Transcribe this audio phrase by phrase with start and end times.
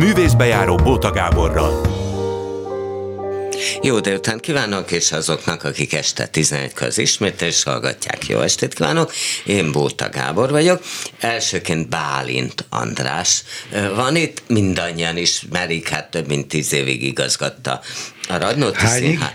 [0.00, 1.80] Művészbejáró Bóta Gáborral.
[3.82, 9.12] Jó délután kívánok, és azoknak, akik este 11 az ismétlés hallgatják, jó estét kívánok.
[9.44, 10.82] Én Bóta Gábor vagyok.
[11.18, 13.42] Elsőként Bálint András
[13.94, 17.80] van itt, mindannyian ismerik, hát több mint tíz évig igazgatta
[18.28, 19.32] a Radnóti Színház.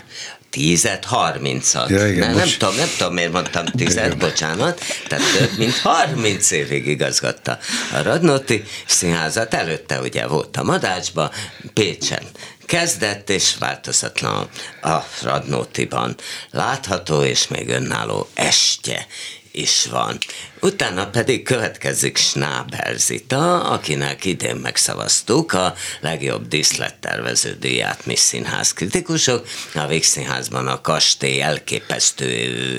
[0.55, 1.89] Tízet, harmincat.
[1.89, 4.17] Ja, igen, nem, nem, tudom, nem tudom, miért mondtam tizet, igen.
[4.17, 4.81] bocsánat.
[5.07, 7.57] Tehát több mint harminc évig igazgatta
[7.93, 9.53] a Radnóti Színházat.
[9.53, 11.31] Előtte ugye volt a Madácsba,
[11.73, 12.23] Pécsen
[12.65, 14.49] kezdett és változatlan
[14.81, 16.15] a Radnótiban
[16.51, 19.07] látható és még önálló estje
[19.51, 20.17] is van.
[20.65, 29.47] Utána pedig következik Schnáber Zita, akinek idén megszavaztuk a legjobb díszlettervező díját mi színház kritikusok.
[29.73, 32.29] A Vix Színházban a kastély elképesztő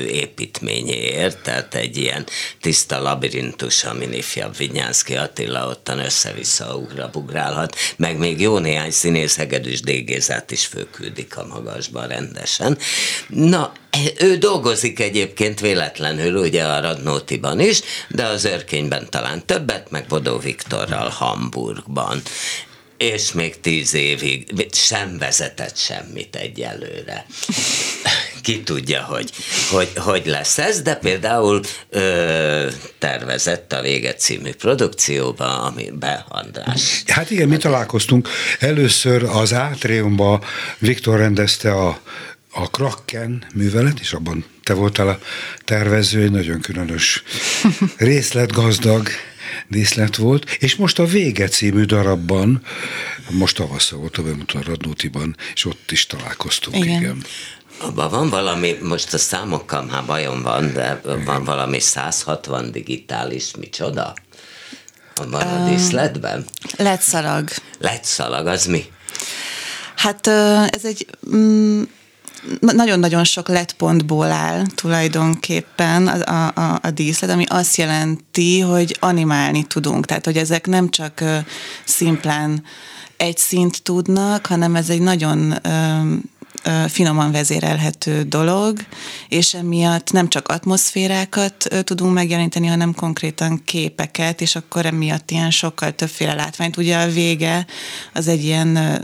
[0.06, 2.26] építményéért, tehát egy ilyen
[2.60, 9.80] tiszta labirintus, amin ifjabb Vinyánszki Attila ottan össze-vissza ugrabugrálhat, meg még jó néhány színész Hegedűs
[9.80, 12.78] Dégézát is főküldik a magasban rendesen.
[13.28, 13.72] Na,
[14.18, 17.75] ő dolgozik egyébként véletlenül ugye a Radnótiban is,
[18.08, 22.22] de az örkényben talán többet, meg Bodó Viktorral Hamburgban
[22.96, 27.26] és még tíz évig sem vezetett semmit egyelőre.
[28.42, 29.30] Ki tudja, hogy,
[29.70, 31.60] hogy, hogy lesz ez, de például
[31.90, 37.02] ö, tervezett a Vége című produkcióba, amiben András.
[37.06, 38.28] Hát igen, mi találkoztunk.
[38.58, 40.42] Először az Átriumba
[40.78, 42.00] Viktor rendezte a
[42.56, 45.18] a Kraken művelet, és abban te voltál a
[45.64, 47.22] tervező, egy nagyon különös
[47.96, 49.08] részletgazdag
[49.68, 52.62] díszlet volt, és most a Vége című darabban,
[53.30, 57.00] most tavasszal volt a bemutató Radnótiban, és ott is találkoztunk, igen.
[57.00, 57.24] igen.
[57.78, 61.24] Abban van valami, most a számokkal már bajom van, de igen.
[61.24, 64.14] van valami 160 digitális, micsoda?
[65.30, 66.44] Van a díszletben?
[66.76, 67.48] Letszalag.
[67.78, 68.84] Letszalag, az mi?
[69.96, 70.26] Hát
[70.70, 71.82] ez egy mm,
[72.60, 80.06] nagyon-nagyon sok letpontból áll tulajdonképpen a, a, a díszlet, ami azt jelenti, hogy animálni tudunk.
[80.06, 81.24] Tehát, hogy ezek nem csak
[81.84, 82.62] szimplán
[83.16, 85.54] egy szint tudnak, hanem ez egy nagyon
[86.88, 88.78] finoman vezérelhető dolog,
[89.28, 95.94] és emiatt nem csak atmoszférákat tudunk megjeleníteni, hanem konkrétan képeket, és akkor emiatt ilyen sokkal
[95.94, 96.76] többféle látványt.
[96.76, 97.66] Ugye a vége
[98.14, 99.00] az egy ilyen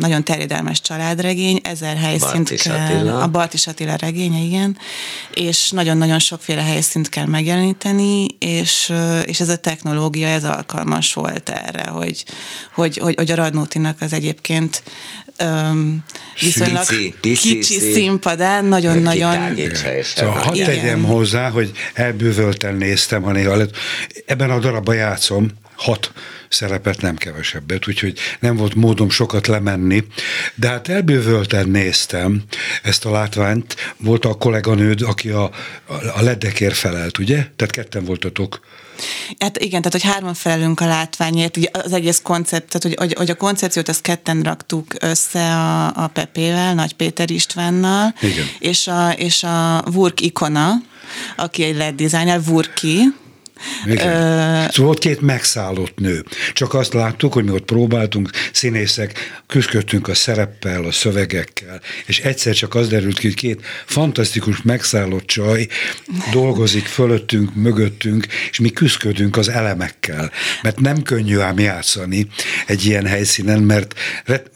[0.00, 3.22] nagyon terjedelmes családregény, ezer helyszínt Bartis kell, Attila.
[3.22, 4.78] a Bartis Attila regénye, igen,
[5.34, 8.92] és nagyon-nagyon sokféle helyszínt kell megjeleníteni, és,
[9.24, 12.24] és ez a technológia, ez alkalmas volt erre, hogy,
[12.74, 14.82] hogy, hogy, hogy a Radnótinak az egyébként
[15.42, 16.04] um,
[16.40, 19.56] viszonylag pici, pici, kicsi színpadán, nagyon-nagyon...
[20.02, 23.76] Szóval hadd tegyem hozzá, hogy elbűvölten néztem, ha néha lett.
[24.26, 26.12] Ebben a darabban játszom, hat
[26.54, 30.04] szerepet, nem kevesebbet, úgyhogy nem volt módom sokat lemenni,
[30.54, 32.42] de hát elbűvölten néztem
[32.82, 35.50] ezt a látványt, volt a kolléganőd, aki a,
[36.14, 37.46] a ledekért felelt, ugye?
[37.56, 38.60] Tehát ketten voltatok.
[39.38, 43.18] Hát igen, tehát hogy hárman felelünk a látványért, ugye az egész koncept, tehát hogy, hogy,
[43.18, 48.46] hogy a koncepciót azt ketten raktuk össze a, a Pepével, Nagy Péter Istvánnal, igen.
[48.58, 50.72] és a, és a Vurk ikona,
[51.36, 53.00] aki egy LED designer, Vurki,
[53.86, 54.70] igen.
[54.70, 56.24] szóval ott két megszállott nő.
[56.52, 62.54] Csak azt láttuk, hogy mi ott próbáltunk, színészek, küzdködtünk a szereppel, a szövegekkel, és egyszer
[62.54, 65.66] csak az derült ki, hogy két fantasztikus megszállott csaj
[66.32, 70.30] dolgozik fölöttünk, mögöttünk, és mi küzdködünk az elemekkel.
[70.62, 72.26] Mert nem könnyű ám játszani
[72.66, 73.94] egy ilyen helyszínen, mert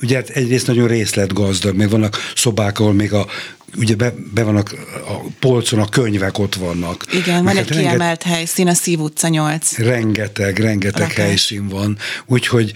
[0.02, 3.26] ugye egyrészt nagyon részletgazdag, meg vannak szobák, ahol még a
[3.76, 4.74] ugye be, be vannak
[5.06, 7.04] a polcon, a könyvek ott vannak.
[7.12, 9.78] Igen, van egy kiemelt renget, helyszín, a Szív utca 8.
[9.78, 11.16] Rengeteg, rengeteg Lakás.
[11.16, 12.72] helyszín van, úgyhogy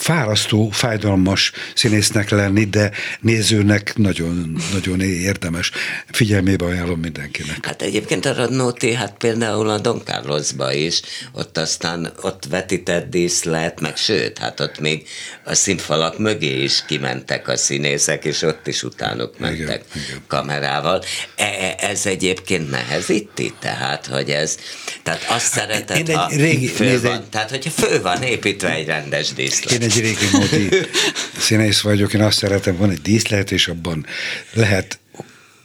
[0.00, 2.90] fárasztó, fájdalmas színésznek lenni, de
[3.20, 5.70] nézőnek nagyon, nagyon érdemes.
[6.10, 7.66] Figyelmébe ajánlom mindenkinek.
[7.66, 11.00] Hát egyébként a Radnóti, hát például a Don Carlosba is,
[11.32, 15.06] ott aztán ott vetített díszlet, meg sőt, hát ott még
[15.44, 20.22] a színfalak mögé is kimentek a színészek, és ott is utánuk mentek igen, igen.
[20.26, 21.02] kamerával.
[21.36, 24.56] E, e ez egyébként nehezíti, tehát, hogy ez,
[25.02, 27.24] tehát azt szeretett, Én egy ha régi, fő van, egy...
[27.24, 29.72] tehát hogyha fő van építve egy rendes díszlet.
[29.72, 30.68] Én egy régi módi
[31.38, 34.06] színész vagyok, én azt szeretem, van egy díszlet, és abban
[34.52, 34.98] lehet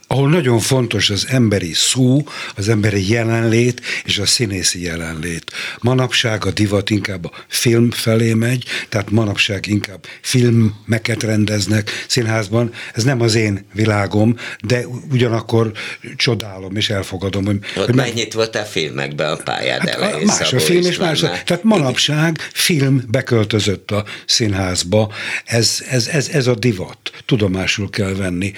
[0.06, 2.24] ahol nagyon fontos az emberi szó,
[2.56, 5.50] az emberi jelenlét és a színészi jelenlét.
[5.80, 12.72] Manapság a divat inkább a film felé megy, tehát manapság inkább filmeket rendeznek színházban.
[12.94, 15.72] Ez nem az én világom, de ugyanakkor
[16.16, 17.44] csodálom és elfogadom.
[17.44, 20.26] Hogy, Ott hogy mennyit volt a filmekben a pályád hát, elején?
[20.26, 21.20] Más a film és más.
[21.20, 25.12] Tehát manapság film beköltözött a színházba.
[25.44, 26.98] Ez, ez, ez, ez a divat.
[27.24, 28.52] Tudomásul kell venni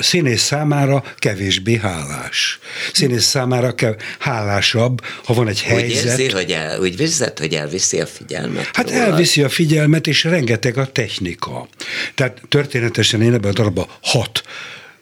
[0.00, 2.58] a színész számára kevésbé hálás.
[2.92, 6.04] Színész számára kev- hálásabb, ha van egy helyzet.
[6.04, 8.68] Úgy érzi, hogy, el, úgy viszed, hogy elviszi a figyelmet?
[8.72, 9.02] Hát róla.
[9.02, 11.68] elviszi a figyelmet, és rengeteg a technika.
[12.14, 14.42] Tehát történetesen én ebben a darabban hat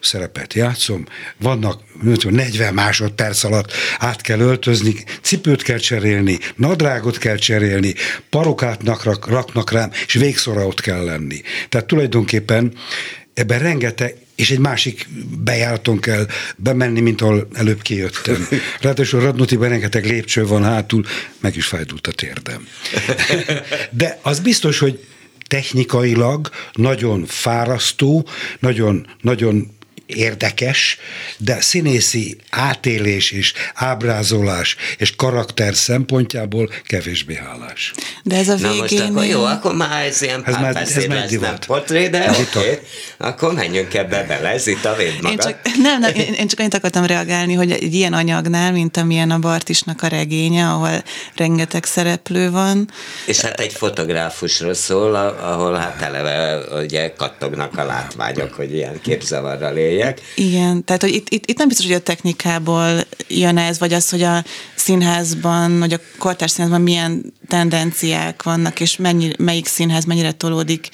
[0.01, 1.07] szerepet játszom,
[1.41, 7.95] vannak 40 másodperc alatt át kell öltözni, cipőt kell cserélni, nadrágot kell cserélni,
[8.31, 8.81] parokát
[9.27, 11.43] raknak rám, és végszóra ott kell lenni.
[11.69, 12.73] Tehát tulajdonképpen
[13.35, 15.09] ebben rengeteg és egy másik
[15.45, 16.27] bejáraton kell
[16.57, 18.49] bemenni, mint ahol előbb kijöttem.
[18.81, 21.05] Ráadásul Radnotiban rengeteg lépcső van hátul,
[21.41, 22.69] meg is fájdult a térdem.
[23.91, 25.05] De az biztos, hogy
[25.47, 29.78] technikailag nagyon fárasztó, nagyon, nagyon
[30.09, 30.99] érdekes,
[31.37, 37.93] de színészi átélés és ábrázolás és karakter szempontjából kevésbé hálás.
[38.23, 38.75] De ez a végén...
[38.75, 42.09] Na most akkor jó, akkor már ez ilyen ez már, ez már lesz, nem portré,
[42.09, 42.79] de oké, okay.
[43.19, 45.31] akkor menjünk ebbe bele, ez itt a véd magad.
[45.31, 48.97] Én csak, nem, nem, én, én csak annyit akartam reagálni, hogy egy ilyen anyagnál, mint
[48.97, 51.03] amilyen a Bartisnak a regénye, ahol
[51.37, 52.91] rengeteg szereplő van.
[53.27, 59.77] És hát egy fotográfusról szól, ahol hát eleve ugye kattognak a látványok, hogy ilyen képzavarral
[59.77, 60.21] él éljek.
[60.35, 64.11] Igen, tehát hogy itt, itt, itt nem biztos, hogy a technikából jön ez, vagy az,
[64.11, 70.33] hogy a színházban, vagy a kortárs színházban milyen tendenciák vannak, és mennyi, melyik színház mennyire
[70.33, 70.89] tolódik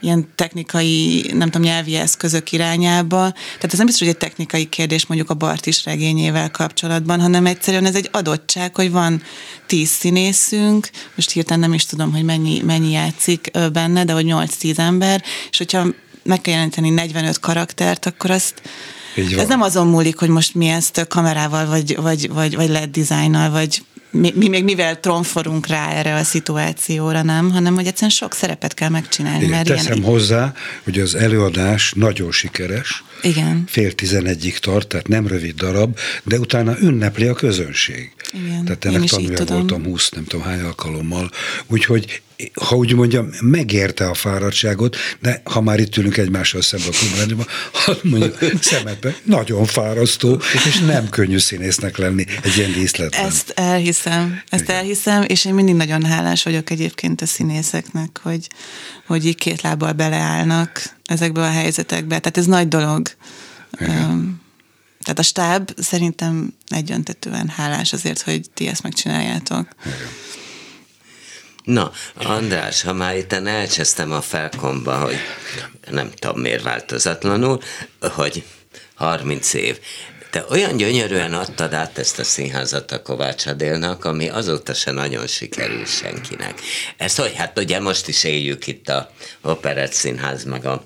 [0.00, 3.30] ilyen technikai, nem tudom, nyelvi eszközök irányába.
[3.32, 7.86] Tehát ez nem biztos, hogy egy technikai kérdés mondjuk a Bartis regényével kapcsolatban, hanem egyszerűen
[7.86, 9.22] ez egy adottság, hogy van
[9.66, 14.78] tíz színészünk, most hirtelen nem is tudom, hogy mennyi, mennyi játszik benne, de hogy 8-10
[14.78, 15.86] ember, és hogyha
[16.24, 18.62] meg kell jelenteni 45 karaktert, akkor azt
[19.36, 23.50] ez nem azon múlik, hogy most mi ezt kamerával, vagy, vagy, vagy, vagy LED dizájnnal,
[23.50, 23.82] vagy
[24.14, 28.74] mi, mi még mivel tronforunk rá erre a szituációra, nem, hanem hogy egyszerűen sok szerepet
[28.74, 29.38] kell megcsinálni.
[29.38, 30.08] Igen, mert teszem ilyen...
[30.08, 30.54] hozzá,
[30.84, 33.64] hogy az előadás nagyon sikeres, Igen.
[33.66, 38.12] fél tizenegyig tart, tehát nem rövid darab, de utána ünnepli a közönség.
[38.32, 41.30] Igen, tehát ennek tanulja voltam 20, nem tudom hány alkalommal.
[41.66, 42.22] Úgyhogy
[42.54, 47.46] ha úgy mondjam, megérte a fáradtságot, de ha már itt ülünk egymással szemben a klubrádióban,
[47.72, 53.26] hadd mondjuk szemetbe, nagyon fárasztó, és nem könnyű színésznek lenni egy ilyen díszletben.
[53.26, 54.76] Ezt elhiszem, ezt Igen.
[54.76, 58.48] elhiszem, és én mindig nagyon hálás vagyok egyébként a színészeknek, hogy,
[59.06, 62.18] hogy így két lábbal beleállnak ezekbe a helyzetekbe.
[62.18, 63.08] Tehát ez nagy dolog.
[63.80, 64.42] Igen.
[65.02, 69.68] Tehát a stáb szerintem egyöntetően hálás azért, hogy ti ezt megcsináljátok.
[69.86, 70.08] Igen.
[71.64, 75.16] Na, András, ha már itt elcsesztem a felkomba, hogy
[75.90, 77.60] nem tudom miért változatlanul,
[78.00, 78.44] hogy
[78.94, 79.78] 30 év.
[80.30, 85.26] Te olyan gyönyörűen adtad át ezt a színházat a Kovács Adélnak, ami azóta se nagyon
[85.26, 86.60] sikerül senkinek.
[86.96, 87.34] Ezt hogy?
[87.34, 89.10] Hát ugye most is éljük itt a
[89.42, 90.84] Operett Színház, meg a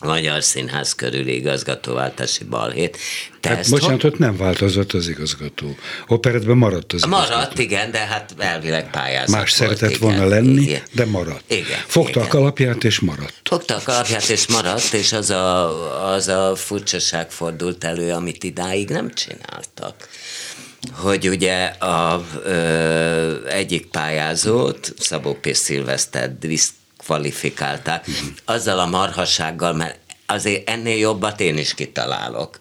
[0.00, 2.98] Magyar Színház körüli igazgatóváltási balhét.
[3.40, 5.76] Te hát bocsánat, ott nem változott az igazgató.
[6.06, 7.62] Operetben maradt az Maradt, igazgató.
[7.62, 10.82] igen, de hát elvileg pályázat Más szeretett igen, volna lenni, igen.
[10.92, 11.52] de maradt.
[11.52, 12.22] Igen, Fogta igen.
[12.22, 13.40] a kalapját és maradt.
[13.44, 18.88] Fogta a kalapját és maradt, és az a, az a furcsaság fordult elő, amit idáig
[18.88, 20.08] nem csináltak
[20.92, 25.54] hogy ugye a ö, egyik pályázót, Szabó P.
[25.54, 26.38] Szilvesztert
[27.08, 28.06] kvalifikálták.
[28.44, 32.58] Azzal a marhassággal, mert azért ennél jobbat én is kitalálok,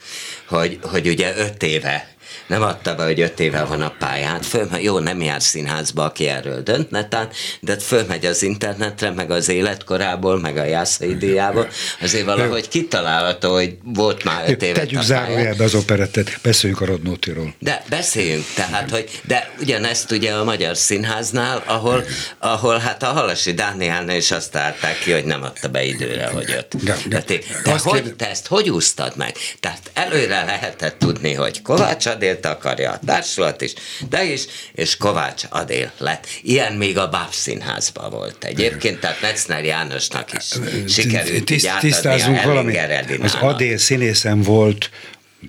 [0.48, 2.08] hogy, hogy ugye öt éve
[2.48, 6.28] nem adta be, hogy öt éve van a pályán, fölmegy, jó, nem jár színházba, aki
[6.28, 11.68] erről dönt netán, de fölmegy az internetre, meg az életkorából, meg a jászai díjából,
[12.02, 17.54] azért valahogy kitalálható, hogy volt már öt éve Tegyük zárójelbe az operettet, beszéljünk a Radnótiról.
[17.60, 22.04] De beszéljünk, tehát, hogy de ugyanezt ugye a Magyar Színháznál, ahol,
[22.40, 26.50] ahol hát a Halasi Dánielne is azt állták ki, hogy nem adta be időre, hogy
[26.50, 26.74] jött.
[26.84, 29.36] De, de, de, de hogy, te ezt hogy úsztad meg?
[29.60, 33.74] Tehát előre lehetett tudni, hogy Kovács Adél Adélt akarja a társulat is,
[34.10, 34.42] de is,
[34.74, 36.28] és Kovács Adél lett.
[36.42, 40.46] Ilyen még a Báb színházban volt egyébként, tehát Metzner Jánosnak is
[40.94, 42.80] sikerült Tiszt, Tisztázunk valamit.
[43.22, 44.90] Az Adél színészem volt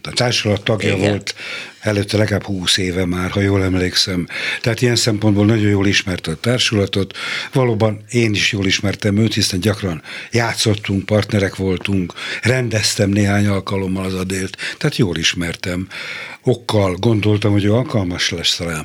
[0.02, 1.09] a társulat tagja Igen.
[1.09, 1.35] volt
[1.80, 4.26] előtte legalább húsz éve már, ha jól emlékszem.
[4.61, 7.16] Tehát ilyen szempontból nagyon jól ismerte a társulatot.
[7.52, 14.14] Valóban én is jól ismertem őt, hiszen gyakran játszottunk, partnerek voltunk, rendeztem néhány alkalommal az
[14.14, 15.88] adélt, tehát jól ismertem.
[16.42, 18.85] Okkal gondoltam, hogy ő alkalmas lesz rá.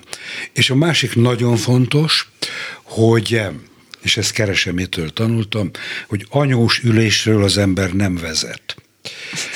[0.53, 2.31] És a másik nagyon fontos,
[2.83, 3.41] hogy
[4.01, 5.71] és ezt keresemétől tanultam,
[6.07, 8.75] hogy anyós ülésről az ember nem vezet.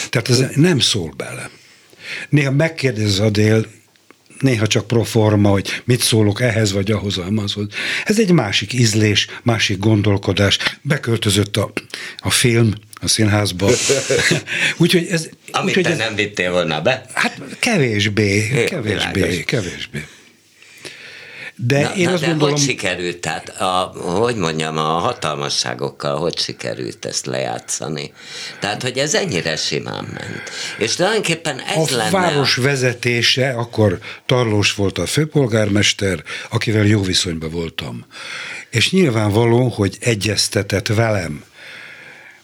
[0.10, 1.50] Tehát ez nem szól bele.
[2.30, 3.66] Néha megkérdez a dél,
[4.40, 7.68] néha csak proforma, hogy mit szólok ehhez vagy ahhoz, amazhoz.
[8.06, 10.58] Ez egy másik ízlés, másik gondolkodás.
[10.82, 11.72] Beköltözött a,
[12.18, 13.70] a film a színházba.
[14.78, 15.30] úgyhogy ez...
[15.52, 17.06] Amit úgyhogy te ez, nem vittél volna be?
[17.14, 20.06] Hát kevésbé, kevésbé, kevésbé.
[21.60, 22.54] De na, én na, azt de gondolom...
[22.54, 28.14] hogy sikerült, tehát a, hogy mondjam, a hatalmasságokkal hogy sikerült ezt lejátszani?
[28.60, 30.52] Tehát, hogy ez ennyire simán ment.
[30.78, 32.10] És tulajdonképpen ez a lenne...
[32.10, 38.06] város vezetése, akkor Tarlós volt a főpolgármester, akivel jó viszonyban voltam.
[38.70, 41.44] És nyilvánvaló, hogy egyeztetett velem,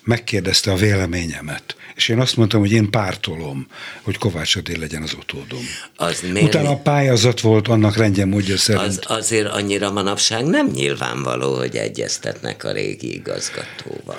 [0.04, 3.68] megkérdezte a véleményemet és én azt mondtam, hogy én pártolom,
[4.02, 5.64] hogy Kovács Adél legyen az utódom.
[5.96, 8.86] Az Utána a pályázat volt annak rendje módja szerint.
[8.86, 14.18] Az azért annyira manapság nem nyilvánvaló, hogy egyeztetnek a régi igazgatóval.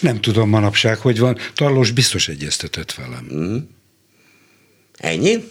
[0.00, 1.38] Nem tudom manapság, hogy van.
[1.54, 3.28] Tarlós biztos egyeztetett velem.
[3.34, 3.56] Mm.
[4.96, 5.44] Ennyi?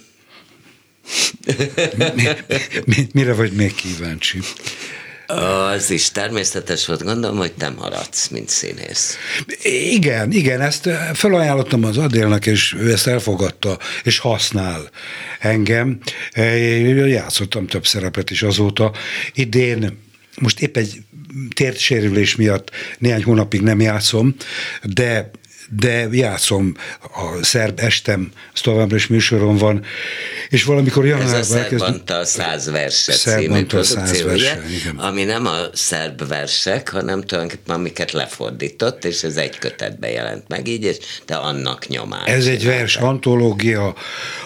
[2.15, 2.27] mi,
[2.86, 4.39] mi, mire vagy még kíváncsi?
[5.27, 9.17] Az is természetes volt, gondolom, hogy te maradsz, mint színész.
[9.91, 14.89] Igen, igen, ezt felajánlottam az Adélnak, és ő ezt elfogadta, és használ
[15.39, 16.00] engem.
[17.07, 18.91] Játszottam több szerepet is azóta.
[19.34, 19.98] Idén
[20.39, 20.98] most épp egy
[21.55, 24.36] térsérülés miatt néhány hónapig nem játszom,
[24.84, 25.31] de
[25.69, 29.83] de játszom, a szerb estem, az továbbra is műsoron van,
[30.50, 31.39] és valamikor januárban...
[31.39, 34.62] Ez a szerb a száz verset című produkció, verse,
[34.95, 40.67] ami nem a szerb versek, hanem tulajdonképpen amiket lefordított, és ez egy kötetbe jelent meg
[40.67, 42.25] így, és te annak nyomán.
[42.25, 43.95] Ez egy vers antológia,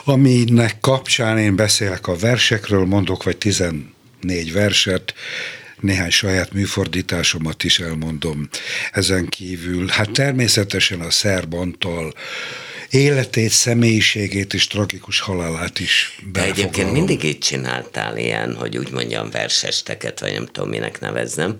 [0.03, 5.13] aminek kapcsán én beszélek a versekről, mondok vagy 14 verset,
[5.81, 8.49] néhány saját műfordításomat is elmondom
[8.91, 9.87] ezen kívül.
[9.87, 12.13] Hát természetesen a Szerb Antal
[12.89, 19.29] életét, személyiségét és tragikus halálát is De egyébként mindig így csináltál ilyen, hogy úgy mondjam
[19.29, 21.57] versesteket, vagy nem tudom minek nevezzem,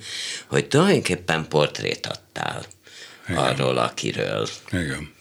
[0.48, 2.66] hogy tulajdonképpen portrét adtál.
[3.30, 3.44] Igen.
[3.44, 4.48] arról, akiről.
[4.72, 5.12] Igen.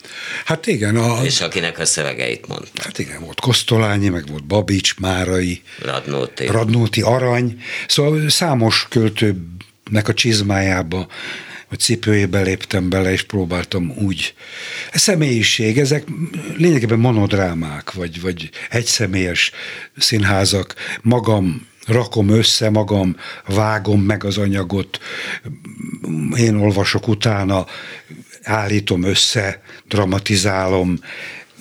[0.44, 0.96] Hát igen.
[0.96, 2.82] A, és akinek a szövegeit mondta.
[2.82, 10.14] Hát igen, volt Kosztolányi, meg volt Babics, Márai, Radnóti, Radnóti Arany, szóval számos költőnek a
[10.14, 11.06] csizmájába
[11.70, 14.34] vagy cipőjébe léptem bele, és próbáltam úgy.
[14.90, 16.04] Ez személyiség, ezek
[16.56, 19.50] lényegében monodrámák, vagy, vagy egyszemélyes
[19.96, 20.74] színházak.
[21.02, 23.16] Magam rakom össze magam,
[23.46, 24.98] vágom meg az anyagot,
[26.36, 27.66] én olvasok utána,
[28.42, 30.98] állítom össze, dramatizálom,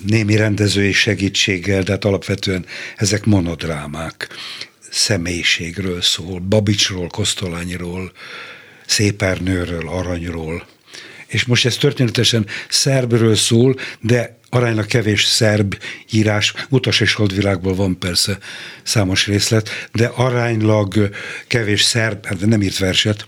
[0.06, 4.28] némi rendezői segítséggel, de hát alapvetően ezek monodrámák.
[4.90, 8.12] Személyiségről szól, Babicsról, Kosztolányiról,
[8.86, 10.66] Szépernőről, Aranyról.
[11.26, 15.76] És most ez történetesen szerbről szól, de aránylag kevés szerb
[16.10, 18.38] írás, utas és holdvilágból van persze
[18.82, 21.10] számos részlet, de aránylag
[21.46, 23.24] kevés szerb, hát nem írt verset,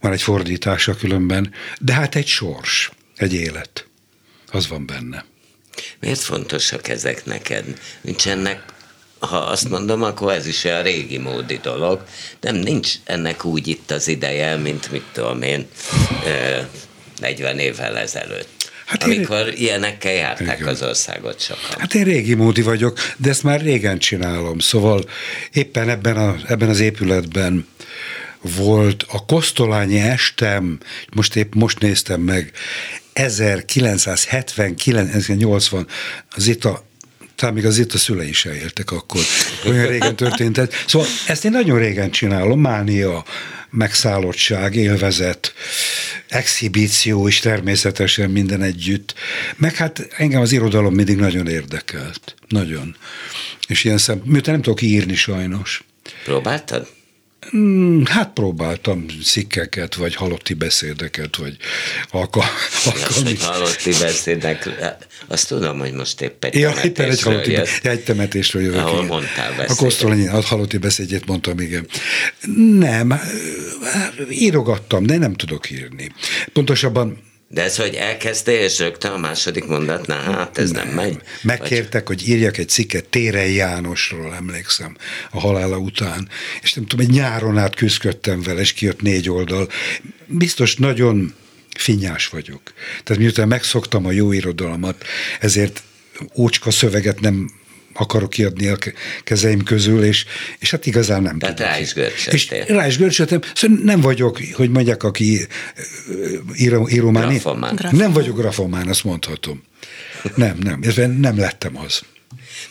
[0.00, 3.86] van egy fordítása különben, de hát egy sors, egy élet,
[4.50, 5.24] az van benne.
[6.00, 7.64] Miért fontosak ezek neked?
[8.00, 8.72] Nincs ennek
[9.28, 12.04] ha azt mondom, akkor ez is a régi módi dolog.
[12.40, 15.66] Nem, nincs ennek úgy itt az ideje, mint mit tudom én,
[17.20, 18.61] 40 évvel ezelőtt.
[18.92, 19.52] Hát amikor én...
[19.56, 20.68] ilyenekkel járták Igen.
[20.68, 21.78] az országot sokan.
[21.78, 24.58] Hát én régi módi vagyok, de ezt már régen csinálom.
[24.58, 25.04] Szóval
[25.52, 27.66] éppen ebben, a, ebben az épületben
[28.40, 30.78] volt a Kosztolányi estem,
[31.14, 32.52] most épp most néztem meg,
[33.14, 35.86] 1979-80,
[36.30, 36.84] az itt a
[37.36, 39.20] talán még az itt a szülei se éltek akkor.
[39.66, 40.60] Olyan régen történt.
[40.86, 43.24] Szóval ezt én nagyon régen csinálom, mánia,
[43.72, 45.54] megszállottság, élvezet,
[46.28, 49.14] exhibíció is természetesen minden együtt.
[49.56, 52.34] Meg hát engem az irodalom mindig nagyon érdekelt.
[52.48, 52.96] Nagyon.
[53.68, 55.84] És ilyen szem, miután nem tudok írni sajnos.
[56.24, 56.88] Próbáltad?
[57.50, 61.56] Hmm, hát próbáltam szikkeket, vagy halotti beszédeket, vagy
[62.10, 62.44] alka,
[62.84, 63.36] alkalmi...
[63.40, 64.68] Halotti beszédek,
[65.26, 68.80] azt tudom, hogy most épp egy ja, éppen egy, halotti, jössz, egy temetésről jövök.
[68.80, 69.70] Ahol mondtál beszédet.
[69.70, 71.86] A Kosztolányi a halotti beszédjét mondtam, igen.
[72.78, 73.20] Nem,
[74.30, 76.12] írogattam, de nem tudok írni.
[76.52, 81.20] Pontosabban De ez, hogy elkezdte, és rögtön a második mondatnál, hát ez nem, nem megy.
[81.42, 82.20] Megkértek, Vagy...
[82.20, 84.96] hogy írjak egy cikket Térei Jánosról, emlékszem,
[85.30, 86.28] a halála után.
[86.62, 89.68] És nem tudom, egy nyáron át küzdködtem vele, és kijött négy oldal.
[90.26, 91.34] Biztos nagyon
[91.76, 92.62] finnyás vagyok.
[93.04, 95.04] Tehát miután megszoktam a jó irodalmat,
[95.40, 95.82] ezért
[96.36, 97.50] ócska szöveget nem
[97.94, 98.76] akarok kiadni a
[99.24, 100.24] kezeim közül, és,
[100.58, 101.94] és hát igazán nem Tehát rá is
[102.30, 103.40] És rá is görcsöltem.
[103.54, 105.46] Szóval nem vagyok, hogy mondják, aki
[106.54, 107.40] író, írómán.
[107.90, 109.62] Nem vagyok grafomán, azt mondhatom.
[110.34, 112.02] Nem, nem, nem lettem az.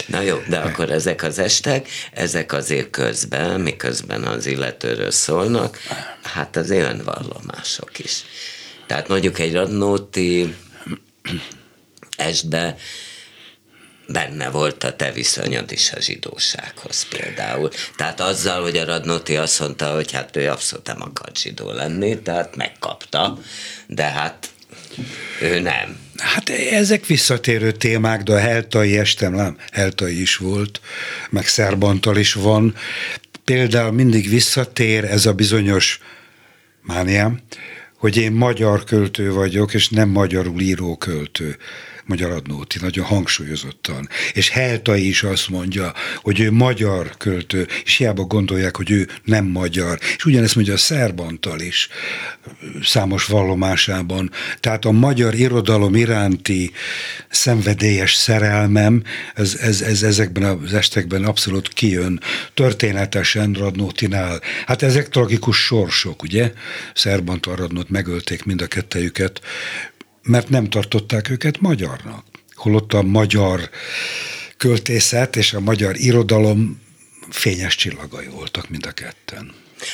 [0.05, 5.77] Na jó, de akkor ezek az estek, ezek azért közben, miközben az illetőről szólnak,
[6.23, 8.23] hát az önvallomások is.
[8.87, 10.55] Tehát mondjuk egy Radnóti
[12.17, 12.75] estbe
[14.11, 17.69] benne volt a te viszonyod is a zsidósághoz például.
[17.95, 22.21] Tehát azzal, hogy a Radnóti azt mondta, hogy hát ő abszolút nem akart zsidó lenni,
[22.21, 23.37] tehát megkapta,
[23.87, 24.49] de hát
[25.41, 25.97] ő nem.
[26.17, 30.81] Hát ezek visszatérő témák, de a Heltai estem, nem, Heltai is volt,
[31.29, 32.75] meg Szerbantal is van.
[33.43, 35.99] Például mindig visszatér ez a bizonyos
[36.81, 37.39] mániám,
[38.01, 41.57] hogy én magyar költő vagyok, és nem magyarul író költő.
[42.05, 44.09] Magyar Adnóti, nagyon hangsúlyozottan.
[44.33, 49.45] És Helta is azt mondja, hogy ő magyar költő, és hiába gondolják, hogy ő nem
[49.45, 49.99] magyar.
[50.15, 51.89] És ugyanezt mondja a Szerbantal is
[52.83, 54.31] számos vallomásában.
[54.59, 56.71] Tehát a magyar irodalom iránti
[57.29, 59.03] szenvedélyes szerelmem,
[59.33, 62.19] ez, ez, ez ezekben az estekben abszolút kijön
[62.53, 64.41] történetesen Radnótinál.
[64.65, 66.51] Hát ezek tragikus sorsok, ugye?
[66.93, 69.41] Szerbantal Radnót megölték mind a kettejüket,
[70.23, 72.25] mert nem tartották őket magyarnak.
[72.55, 73.69] Holott a magyar
[74.57, 76.81] költészet és a magyar irodalom
[77.29, 79.53] fényes csillagai voltak mind a ketten.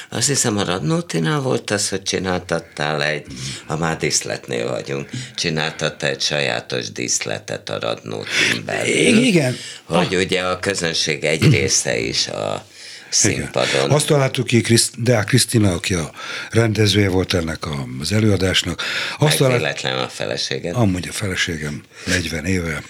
[0.10, 3.26] Azt hiszem a Radnótinál volt az, hogy csináltattál egy,
[3.66, 9.24] ha már díszletnél vagyunk, csináltattál egy sajátos díszletet a Radnótin belül.
[9.24, 9.56] Igen.
[9.84, 10.22] Hogy ah.
[10.22, 12.66] ugye a közönség egy része is a
[13.10, 13.70] színpadon.
[13.76, 13.90] Igen.
[13.90, 14.64] Azt találtuk ki,
[14.98, 16.12] Deák Krisztina, aki a
[16.50, 17.64] rendezője volt ennek
[18.00, 18.84] az előadásnak.
[19.18, 19.84] Azt talált...
[19.84, 20.76] a feleséged.
[20.76, 22.84] Amúgy a feleségem 40 éve.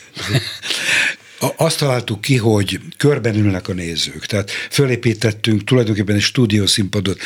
[1.55, 4.25] Azt találtuk ki, hogy körben ülnek a nézők.
[4.25, 7.19] Tehát fölépítettünk tulajdonképpen egy stúdiószínpadot,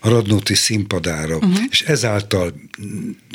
[0.00, 1.58] a Radnóti színpadára, uh-huh.
[1.70, 2.54] és ezáltal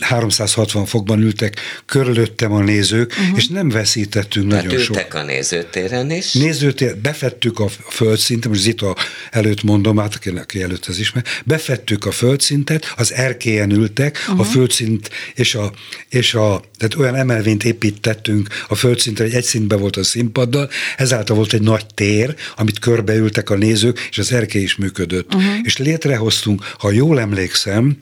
[0.01, 3.37] 360 fokban ültek körülöttem a nézők, uh-huh.
[3.37, 5.13] és nem veszítettünk Tehát nagyon ültek sok.
[5.13, 6.33] a nézőtéren is?
[6.33, 8.95] Nézőtér, befettük a földszintet, most Zita
[9.31, 14.39] előtt mondom, át aki előtt ez ismer, befettük a földszintet, az erkélyen ültek, uh-huh.
[14.39, 15.71] a földszint és a,
[16.09, 21.35] és a, tehát olyan emelvényt építettünk a földszintre, hogy egy szintben volt a színpaddal, ezáltal
[21.35, 25.33] volt egy nagy tér, amit körbeültek a nézők, és az erkély is működött.
[25.33, 25.53] Uh-huh.
[25.63, 27.97] És létrehoztunk, ha jól emlékszem,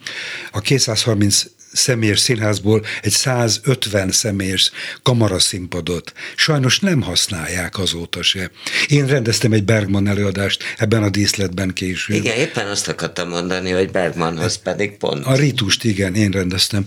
[0.52, 4.70] a 230 személyes színházból egy 150 személyes
[5.02, 6.12] kamaraszínpadot.
[6.36, 8.50] Sajnos nem használják azóta se.
[8.88, 12.16] Én rendeztem egy Bergman előadást ebben a díszletben később.
[12.16, 15.24] Igen, éppen azt akartam mondani, hogy Bergmanhoz pedig pont.
[15.24, 16.84] A ritust, igen, én rendeztem.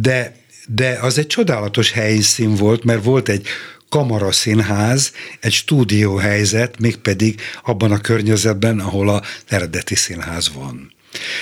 [0.00, 3.46] De, de az egy csodálatos helyszín volt, mert volt egy
[3.88, 10.94] kamaraszínház, egy stúdióhelyzet, mégpedig abban a környezetben, ahol a eredeti színház van.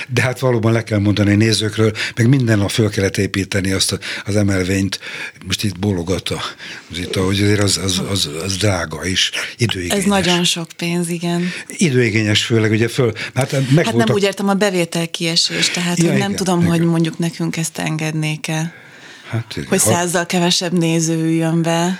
[0.07, 3.99] De hát valóban le kell mondani a nézőkről, meg minden nap föl kellett építeni azt
[4.25, 4.99] az emelvényt,
[5.45, 6.41] most itt bólogat a,
[6.91, 9.97] az itt, hogy azért az, az, az, az drága is, időigényes.
[9.97, 11.51] Ez nagyon sok pénz, igen.
[11.67, 13.95] Időigényes főleg, ugye föl, hát meg Hát voltak...
[14.07, 16.71] nem úgy értem a bevétel kiesés, tehát ja, hogy nem igen, tudom, igen.
[16.71, 18.73] hogy mondjuk nekünk ezt engednék-e.
[19.29, 19.69] Hát, igen.
[19.69, 21.99] Hogy százzal kevesebb néző jön be.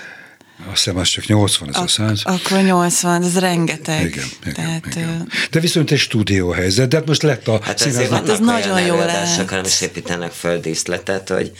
[0.58, 2.20] Azt hiszem, az csak 80, ez Ak- a 100.
[2.24, 4.04] Akkor 80, ez rengeteg.
[4.04, 5.28] Igen, igen, Tehát, igen.
[5.50, 8.08] De viszont egy stúdióhelyzet, de hát most lett a hát színház.
[8.08, 9.48] Hát ez nagyon jó lehet.
[9.48, 11.52] hanem is építenek föl díszletet, hogy,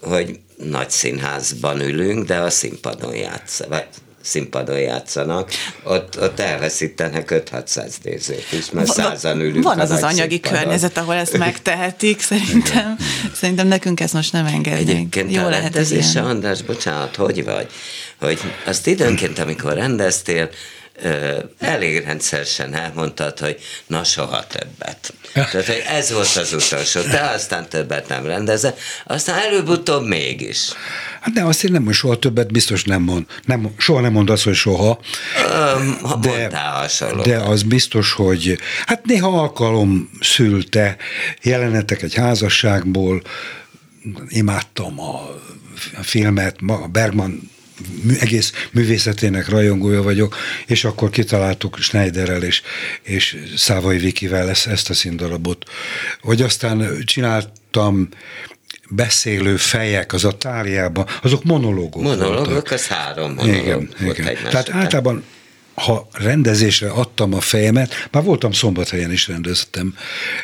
[0.00, 3.86] hogy nagy színházban ülünk, de a színpadon játsz, vagy
[4.24, 5.50] színpadon játszanak,
[5.82, 9.64] ott, ott elveszítenek 5-600 nézőt is, mert százan ülünk.
[9.64, 10.58] Van az az anyagi színpadon.
[10.58, 12.96] környezet, ahol ezt megtehetik, szerintem.
[13.34, 14.88] szerintem nekünk ezt most nem engednénk.
[14.88, 16.24] Egyébként Jó lehet ez ilyen.
[16.24, 17.66] András, bocsánat, hogy vagy?
[18.18, 20.50] Hogy azt időnként, amikor rendeztél,
[21.58, 25.12] elég rendszeresen elmondtad, hogy na soha többet.
[25.32, 30.72] Tehát, hogy ez volt az utolsó, te aztán többet nem rendezett, aztán előbb-utóbb mégis.
[31.20, 33.24] Hát nem, azt én nem, hogy soha többet biztos nem mond.
[33.44, 34.98] Nem, soha nem mond azt, hogy soha.
[35.50, 36.48] Öm, de,
[37.24, 40.96] de az biztos, hogy hát néha alkalom szülte
[41.42, 43.22] jelenetek egy házasságból,
[44.28, 47.52] imádtam a filmet, a Bergman
[48.20, 52.62] egész művészetének rajongója vagyok, és akkor kitaláltuk Schneiderrel és,
[53.02, 55.64] és Szávai Vikivel ezt, ezt a színdarabot.
[56.20, 58.08] Hogy aztán csináltam
[58.88, 62.70] beszélő fejek az a táliában, azok monológok Monológok, voltak.
[62.70, 64.34] az három monológ Igen, volt igen.
[64.50, 64.80] Tehát után.
[64.80, 65.24] általában
[65.74, 69.94] ha rendezésre adtam a fejemet, már voltam szombathelyen is rendeztem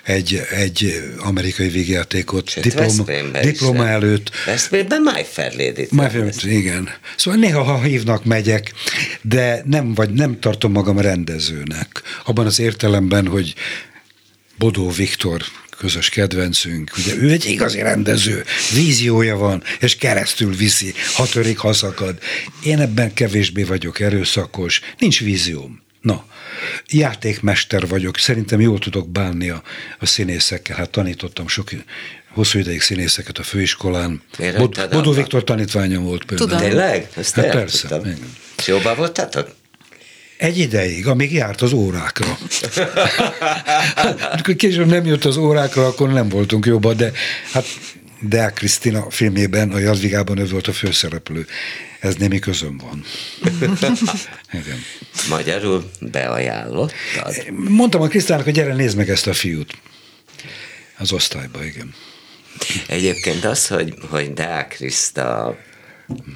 [0.03, 4.31] egy, egy amerikai végjátékot Sőt, diploma, is diploma rend- előtt.
[4.47, 6.51] Veszprémben My Fair Lady-t Már rendeztem.
[6.51, 6.88] igen.
[7.16, 8.73] Szóval néha, ha hívnak, megyek,
[9.23, 12.03] de nem, vagy nem tartom magam rendezőnek.
[12.25, 13.55] Abban az értelemben, hogy
[14.59, 15.43] Bodó Viktor
[15.81, 21.73] közös kedvencünk, ugye ő egy igazi rendező, víziója van, és keresztül viszi, ha törik, ha
[21.73, 22.19] szakad.
[22.64, 25.83] Én ebben kevésbé vagyok erőszakos, nincs vízióm.
[26.01, 26.25] Na,
[26.90, 29.62] játékmester vagyok, szerintem jól tudok bánni a,
[29.99, 31.71] a színészekkel, hát tanítottam sok
[32.29, 34.23] hosszú ideig színészeket a főiskolán.
[34.57, 35.12] Bod- Bodó?
[35.12, 36.51] Viktor tanítványom volt például.
[36.51, 36.64] Tudom.
[36.64, 37.09] Tényleg?
[37.16, 38.01] Ezt Hát persze.
[38.59, 39.59] És jóban voltatok?
[40.40, 42.38] Egy ideig, amíg járt az órákra.
[44.57, 47.12] Később nem jött az órákra, akkor nem voltunk jobban, de
[47.53, 47.66] hát
[48.20, 51.46] Deák Krisztina filmjében, a Jadvigában ő volt a főszereplő.
[52.00, 53.05] Ez némi közöm van.
[54.62, 54.79] Igen.
[55.29, 56.94] Magyarul beajánlottad?
[57.50, 59.72] Mondtam a Krisztának, hogy gyere, nézd meg ezt a fiút.
[60.98, 61.94] Az osztályba, igen.
[62.87, 65.57] Egyébként az, hogy, hogy Deák Kriszta,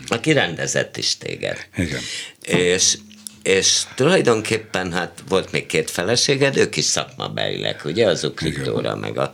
[0.06, 1.66] aki rendezett is téged.
[1.76, 2.00] Igen.
[2.42, 2.96] És,
[3.44, 9.18] és tulajdonképpen hát volt még két feleséged, ők is szakmabelileg, ugye, az Ukrik Dóra, meg
[9.18, 9.32] a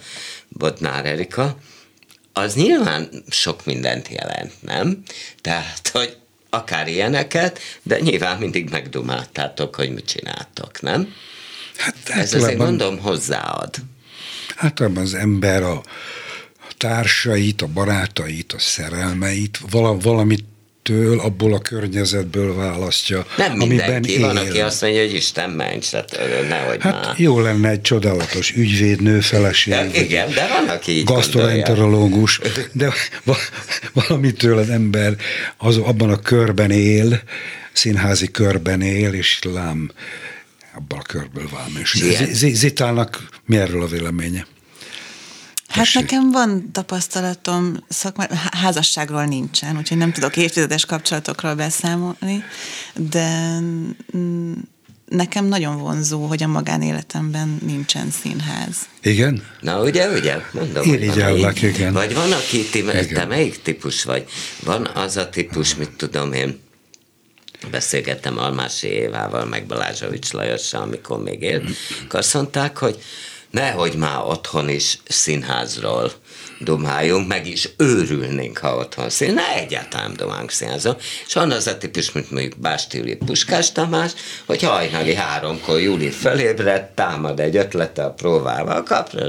[0.48, 1.56] Bodnár Erika.
[2.32, 5.02] Az nyilván sok mindent jelent, nem?
[5.40, 6.16] Tehát, hogy
[6.50, 11.14] akár ilyeneket, de nyilván mindig megdumáltátok, hogy mit csináltok, nem?
[11.76, 13.74] Hát Ez azért mondom hozzáad.
[14.56, 15.82] általában az ember a,
[16.76, 20.44] társait, a barátait, a szerelmeit, vala, valamit
[20.82, 24.20] től, abból a környezetből választja, Nem mindenki, él.
[24.20, 27.14] van, aki azt mondja, hogy Isten ments, hát ö, nehogy Hát már.
[27.18, 32.40] jó lenne egy csodálatos ügyvédnő, feleség, vagy igen, de van, aki így gastroenterológus,
[32.72, 32.92] de
[33.24, 33.50] va-
[33.92, 35.16] valamitől az ember
[35.56, 37.22] az, abban a körben él,
[37.72, 39.90] színházi körben él, és lám
[40.74, 41.48] abban a körből
[42.32, 44.46] Z- Zitának mi erről a véleménye?
[45.70, 46.00] Hát Tessék.
[46.02, 52.44] nekem van tapasztalatom, szakma, há- házasságról nincsen, úgyhogy nem tudok évtizedes kapcsolatokról beszámolni,
[52.94, 53.58] de
[55.08, 58.76] nekem nagyon vonzó, hogy a magánéletemben nincsen színház.
[59.02, 59.42] Igen?
[59.60, 60.84] Na ugye, ugye, mondom.
[60.88, 61.92] hogy Irigyellek, aki- igen.
[61.92, 63.28] Vagy van, aki, ti, te Igen.
[63.28, 64.24] melyik típus vagy?
[64.64, 66.60] Van az a típus, mit tudom én,
[67.70, 71.62] beszélgettem Almási Évával, meg Balázsovics Lajossal, amikor még él,
[72.08, 73.02] azt mondták, hogy
[73.50, 76.12] nehogy már otthon is színházról
[76.60, 79.34] dumáljunk, meg is őrülnénk, ha otthon szín.
[79.34, 80.96] Ne egyáltalán dumálunk színházon.
[81.26, 84.12] És van az a típus, mint mondjuk Básti Júli Puskás Tamás,
[84.46, 89.26] hogy hajnali háromkor Júli felébred, támad egy ötlete a próbával kapra,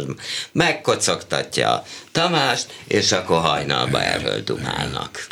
[0.51, 5.27] megkocogtatja Tamást, és akkor hajnalba erről dumálnak.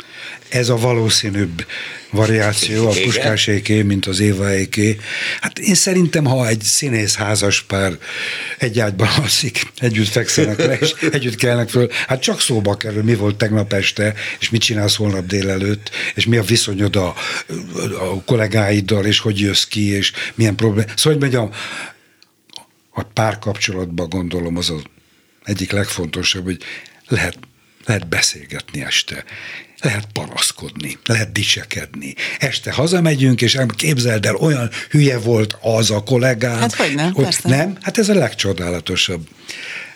[0.48, 1.64] Ez a valószínűbb
[2.10, 4.96] variáció, a puskáséké, mint az évaéké.
[5.40, 7.98] Hát én szerintem, ha egy színész házas pár
[8.58, 13.14] egy ágyban alszik, együtt fekszenek le, és együtt kelnek föl, hát csak szóba kerül, mi
[13.14, 17.14] volt tegnap este, és mit csinálsz holnap délelőtt, és mi a viszonyod a,
[18.00, 20.88] a kollégáiddal, és hogy jössz ki, és milyen probléma.
[20.96, 21.50] Szóval, hogy mondjam,
[22.90, 24.82] a párkapcsolatban gondolom az az
[25.44, 26.62] egyik legfontosabb, hogy
[27.08, 27.38] lehet,
[27.84, 29.24] lehet beszélgetni este,
[29.80, 32.14] lehet panaszkodni, lehet dicsekedni.
[32.38, 36.58] Este hazamegyünk, és képzeld el, olyan hülye volt az a kollégám.
[36.58, 37.48] Hát hogy nem, hogy persze.
[37.48, 37.76] Nem?
[37.80, 39.28] Hát ez a legcsodálatosabb.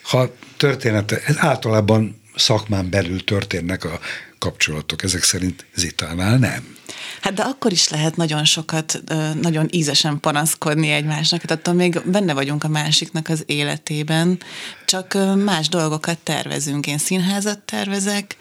[0.02, 4.00] Ha története, ez általában szakmán belül történnek a
[4.38, 6.76] kapcsolatok, ezek szerint Zitánál nem.
[7.20, 9.02] Hát de akkor is lehet nagyon sokat,
[9.40, 14.38] nagyon ízesen panaszkodni egymásnak, hát attól még benne vagyunk a másiknak az életében,
[14.86, 16.86] csak más dolgokat tervezünk.
[16.86, 18.36] Én színházat tervezek,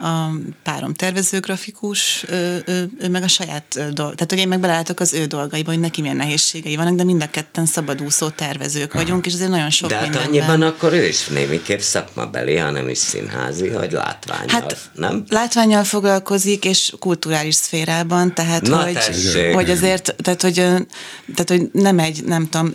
[0.00, 0.26] a
[0.62, 4.14] párom tervezőgrafikus, ő, ő, ő meg a saját dolg.
[4.14, 7.22] Tehát, hogy én meg belelátok az ő dolgaiba, hogy neki milyen nehézségei vannak, de mind
[7.22, 10.28] a ketten szabadúszó tervezők vagyunk, és azért nagyon sok De hát mindenben.
[10.28, 15.24] annyiban akkor ő is némiképp szakmabeli, hanem is színházi, hogy látványal, Hát nem?
[15.28, 19.54] látványal foglalkozik, és kulturális szférában, tehát Na, hogy, tessék.
[19.54, 20.54] hogy azért, tehát hogy,
[21.34, 22.72] tehát hogy nem egy, nem tudom,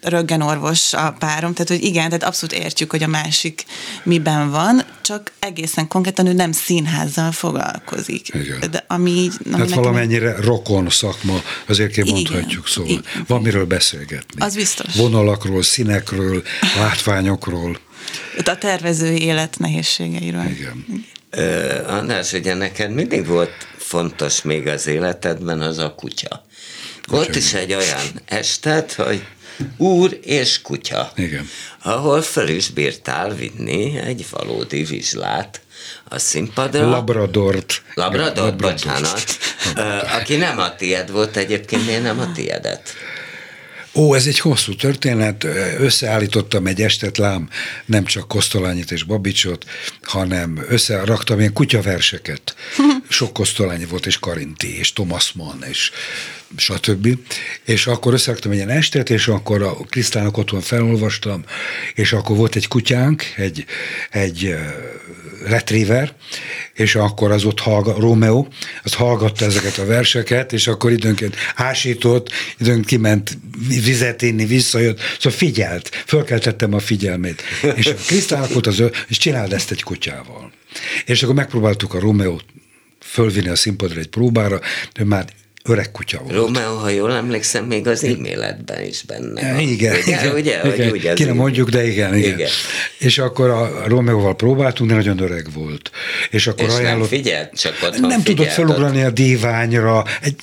[0.00, 3.64] röggenorvos a párom, tehát hogy igen, tehát abszolút értjük, hogy a másik
[4.02, 8.28] miben van, csak egészen konkrétan ő nem színházzal foglalkozik.
[8.34, 8.70] Igen.
[8.70, 9.32] De ami így...
[9.44, 13.04] ami Hát nekem- valamennyire rokon szakma, azért kell mondhatjuk, szóval igen.
[13.26, 14.40] van miről beszélgetni.
[14.40, 14.94] Az biztos.
[14.94, 16.42] Vonalakról, színekről,
[16.76, 17.78] látványokról.
[18.44, 20.44] A tervezői élet nehézségeiről.
[20.44, 21.06] Igen.
[21.30, 26.44] Ö, András, ugye neked mindig volt fontos még az életedben az a kutya.
[27.06, 29.24] Volt is egy olyan estet, hogy
[29.76, 31.12] Úr és kutya.
[31.16, 31.48] Igen.
[31.82, 35.60] Ahol föl is bírtál vinni egy valódi vizslát
[36.08, 36.88] a színpadra.
[36.88, 37.82] Labradort.
[37.94, 38.56] Labrador, Labradort.
[38.56, 39.24] bocsánat.
[39.76, 39.80] Ö,
[40.20, 42.92] Aki nem a tied volt egyébként, miért nem a tiedet?
[43.94, 45.46] Ó, ez egy hosszú történet.
[45.78, 47.48] Összeállítottam egy estet lám,
[47.86, 49.64] nem csak Kosztolányit és Babicsot,
[50.02, 52.54] hanem összeraktam ilyen kutyaverseket.
[53.08, 55.90] Sok Kosztolányi volt, és Karinti, és Thomas Mann, és
[56.56, 57.18] stb.
[57.64, 61.44] És akkor összeraktam egy ilyen estet, és akkor a Krisztának otthon felolvastam,
[61.94, 63.64] és akkor volt egy kutyánk, egy,
[64.10, 64.56] egy
[65.46, 66.12] retriever,
[66.74, 68.46] és akkor az ott hallga, Romeo,
[68.82, 75.38] az hallgatta ezeket a verseket, és akkor időnként ásított, időnként kiment vizet inni, visszajött, szóval
[75.38, 77.42] figyelt, fölkeltettem a figyelmét.
[77.74, 80.52] És a Krisztának volt az, ő, és csináld ezt egy kutyával.
[81.04, 82.38] És akkor megpróbáltuk a Romeo
[83.00, 84.60] fölvinni a színpadra egy próbára,
[84.98, 85.24] ő már
[85.68, 86.34] öreg kutya volt.
[86.34, 89.60] Romeo, ha jól emlékszem, még az e-mailetben is benne van.
[89.60, 90.90] Igen, ugye, igen, ugye, igen.
[90.90, 92.32] Hogy az ki nem mondjuk, de igen, igen.
[92.32, 92.48] Igen.
[92.98, 95.90] És akkor a Romeóval próbáltunk, de nagyon öreg volt.
[96.30, 97.08] És akkor És nem ajánlott...
[97.08, 98.54] figyelt, csak otthon nem tudott figyelt ott.
[98.54, 100.34] felugrani a díványra, egy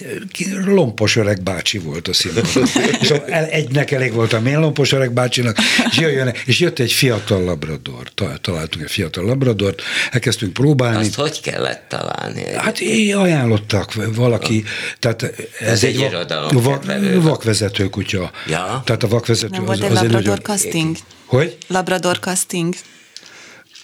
[0.66, 2.64] lompos öreg bácsi volt a színpadon.
[3.02, 3.10] és
[3.50, 5.58] egynek elég volt a milyen lompos öreg bácsinak,
[5.92, 9.82] és, jöjjön, és jött egy fiatal labrador, Ta- találtunk egy fiatal labradort,
[10.12, 10.98] elkezdtünk próbálni.
[10.98, 12.44] Azt hogy kellett találni?
[12.56, 14.64] Hát így ajánlottak valaki,
[15.00, 17.16] tehát ez, Ez egy va- irodalomkedvelő.
[17.16, 18.32] va- vakvezető kutya.
[18.48, 18.82] Ja.
[18.86, 20.44] Tehát a vakvezető Nem az, volt egy az egy Labrador nagyon...
[20.44, 20.98] casting?
[21.26, 21.58] Hogy?
[21.68, 22.76] Labrador casting?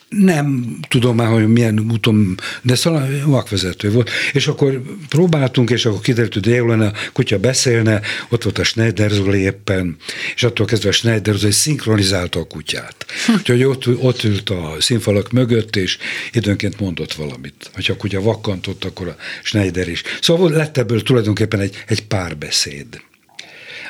[0.10, 4.10] Nem tudom már, hogy milyen úton, de szóval vakvezető volt.
[4.34, 9.12] És akkor próbáltunk, és akkor kiderült, hogy délután a kutya beszélne, ott volt a Schneider
[9.12, 9.96] Zoli éppen,
[10.36, 13.06] és attól kezdve a Schneider Zoli szinkronizálta a kutyát.
[13.38, 15.98] Úgyhogy ott, ott ült a színfalak mögött, és
[16.32, 17.72] időnként mondott valamit.
[17.74, 20.04] Ha a kutya vakkantott, akkor a Schneider is.
[20.22, 22.88] Szóval lett ebből tulajdonképpen egy, egy párbeszéd.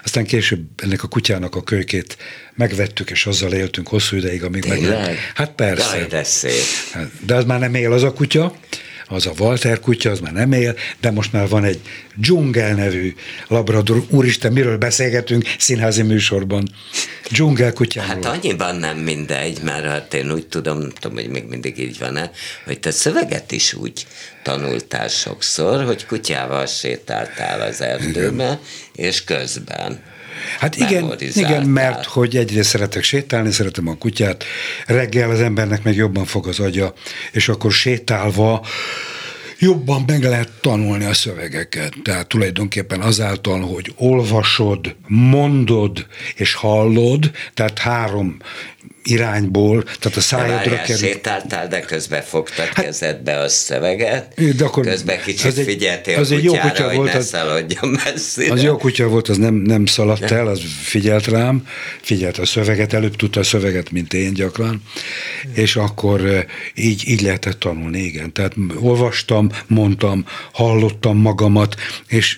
[0.07, 2.17] Aztán később ennek a kutyának a kölykét
[2.55, 4.79] megvettük, és azzal éltünk hosszú ideig, amíg meg...
[5.35, 5.97] Hát persze.
[5.97, 6.63] Jaj, de szép.
[6.91, 8.55] Hát, De az már nem él az a kutya,
[9.07, 11.79] az a Walter kutya, az már nem él, de most már van egy
[12.15, 13.15] dzsungel nevű
[13.47, 14.03] labrador.
[14.09, 16.69] Úristen, miről beszélgetünk színházi műsorban?
[17.29, 18.23] Dzsungel kutyáról.
[18.23, 21.99] Hát annyiban nem mindegy, mert hát én úgy tudom, nem tudom, hogy még mindig így
[21.99, 22.31] van-e,
[22.65, 24.07] hogy te szöveget is úgy
[24.43, 28.59] tanultál sokszor, hogy kutyával sétáltál az erdőbe,
[28.95, 30.03] és közben
[30.59, 34.43] Hát igen, igen, mert hogy egyrészt szeretek sétálni, szeretem a kutyát,
[34.85, 36.93] reggel az embernek meg jobban fog az agya,
[37.31, 38.65] és akkor sétálva
[39.59, 41.93] jobban meg lehet tanulni a szövegeket.
[42.03, 48.37] Tehát tulajdonképpen azáltal, hogy olvasod, mondod és hallod, tehát három
[49.09, 51.07] irányból, tehát a szájadra várjál, kerül.
[51.07, 56.17] sétáltál, de közben fogtad hát, kezedbe a szöveget, de akkor közben kicsit az egy- figyeltél
[56.19, 58.53] az a egy jó kutyára, kutya hogy volt, ne az- szaladjon messzire.
[58.53, 61.67] Az jó kutya volt, az nem, nem szaladt el, az figyelt rám,
[62.01, 64.81] figyelt a szöveget, előbb tudta a szöveget, mint én gyakran,
[65.53, 68.33] és akkor így, így lehetett tanulni, igen.
[68.33, 71.75] Tehát olvastam, mondtam, hallottam magamat,
[72.07, 72.37] és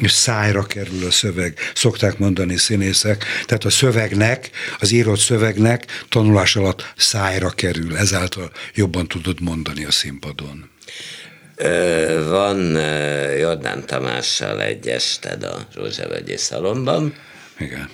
[0.00, 6.56] és szájra kerül a szöveg, szokták mondani színészek, tehát a szövegnek, az írott szövegnek tanulás
[6.56, 10.70] alatt szájra kerül, ezáltal jobban tudod mondani a színpadon.
[12.28, 12.58] Van
[13.38, 17.14] Jordán Tamással egy ested a Rózsavegyi Szalomban,
[17.58, 17.88] Igen.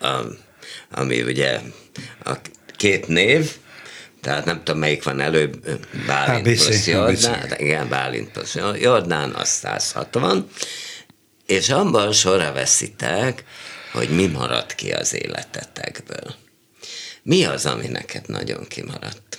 [0.00, 0.20] a,
[0.90, 1.60] ami ugye
[2.24, 2.32] a
[2.76, 3.50] két név,
[4.26, 7.60] tehát nem tudom, melyik van előbb, Bálint ABC, plusz Jordán, ABC.
[7.60, 10.48] igen, Bálint plusz Jordán, az 160,
[11.46, 13.44] és abban sorra veszitek,
[13.92, 16.34] hogy mi maradt ki az életetekből.
[17.22, 19.38] Mi az, ami neked nagyon kimaradt?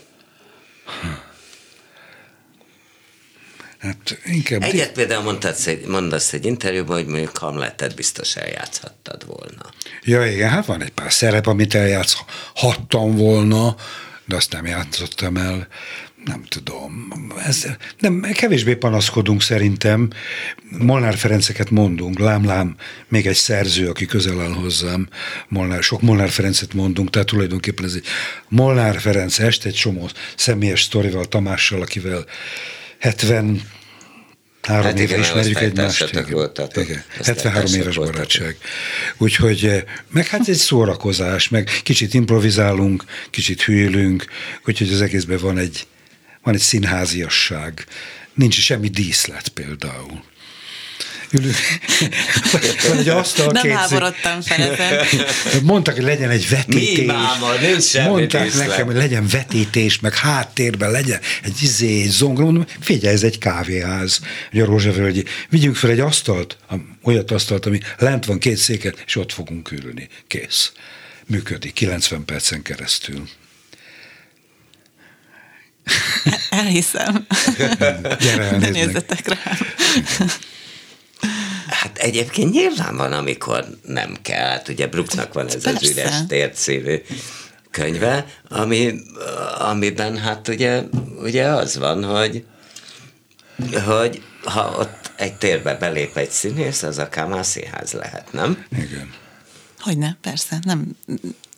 [3.78, 4.62] Hát inkább...
[4.64, 9.72] Egyet például mondtad, egy, mondasz egy interjúban, hogy mondjuk Hamletet biztos eljátszhattad volna.
[10.04, 13.76] Ja, igen, hát van egy pár szerep, amit eljátszhattam volna,
[14.28, 15.68] de azt nem játszottam el.
[16.26, 17.14] Nem tudom.
[17.46, 17.68] Ez,
[18.00, 20.10] nem, kevésbé panaszkodunk szerintem.
[20.78, 22.76] Molnár Ferenceket mondunk, lám-lám,
[23.08, 25.10] még egy szerző, aki közel áll hozzám.
[25.48, 28.06] Molnár, sok Molnár Ferencet mondunk, tehát tulajdonképpen ez egy
[28.48, 32.26] Molnár Ferenc est, egy csomó személyes sztorival, Tamással, akivel
[33.00, 33.62] 70
[34.68, 36.30] Három Hát éve igen, ismerjük egymást.
[36.30, 36.84] voltatok.
[36.84, 37.04] Igen.
[37.20, 38.14] Osztálytársak 73 éves voltatok.
[38.14, 38.58] barátság.
[39.18, 44.26] Úgyhogy, eh, meg hát egy szórakozás, meg kicsit improvizálunk, kicsit hűlünk,
[44.66, 45.88] úgyhogy az egészben van egy,
[46.44, 47.86] van egy színháziasság.
[48.34, 50.24] Nincs semmi díszlet például.
[51.32, 51.56] Ülünk.
[52.88, 55.06] Van egy asztal, Nem háborodtam fel ezen.
[55.64, 56.98] Mondtak, hogy legyen egy vetítés.
[56.98, 58.68] Mi máma, nincs semmi Mondták díszlet.
[58.68, 62.46] nekem, hogy legyen vetítés, meg háttérben legyen egy izé, zongora.
[62.46, 64.20] Mondom, figyelj, ez egy kávéház,
[64.52, 65.24] hogy a Rózsavölgyi.
[65.50, 66.58] Vigyünk fel egy asztalt,
[67.04, 70.08] olyat asztalt, ami lent van két széket, és ott fogunk ülni.
[70.28, 70.72] Kész.
[71.26, 73.24] Működik 90 percen keresztül.
[76.50, 77.26] Elhiszem.
[78.20, 78.72] Gyere, meg.
[78.72, 79.58] nézzetek rám.
[82.08, 84.50] Egyébként nyilván van, amikor nem kell.
[84.50, 85.92] Hát ugye Brooknak van ez az Persze.
[85.92, 87.02] üres tér című
[87.72, 88.94] könyve, ami,
[89.60, 90.84] amiben hát ugye,
[91.22, 92.46] ugye az van, hogy,
[93.86, 98.66] hogy ha ott egy térbe belép egy színész, az akár már színház lehet, nem?
[98.72, 99.14] Igen.
[99.80, 100.60] Hogyne, persze.
[100.62, 100.96] Nem,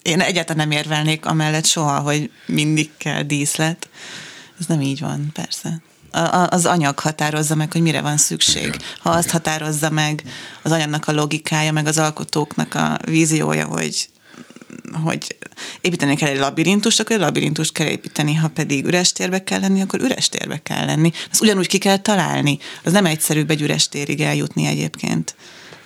[0.01, 3.89] én egyáltalán nem érvelnék amellett soha, hogy mindig kell díszlet.
[4.59, 5.81] Ez nem így van, persze.
[6.49, 8.63] Az anyag határozza meg, hogy mire van szükség.
[8.63, 10.23] Igen, Ha azt határozza meg
[10.61, 14.09] az anyagnak a logikája, meg az alkotóknak a víziója, hogy
[15.03, 15.37] hogy
[15.81, 19.81] építeni kell egy labirintust, akkor egy labirintust kell építeni, ha pedig üres térbe kell lenni,
[19.81, 21.11] akkor üres térbe kell lenni.
[21.31, 22.59] Ezt ugyanúgy ki kell találni.
[22.83, 25.35] Az nem egyszerűbb egy üres térig eljutni egyébként,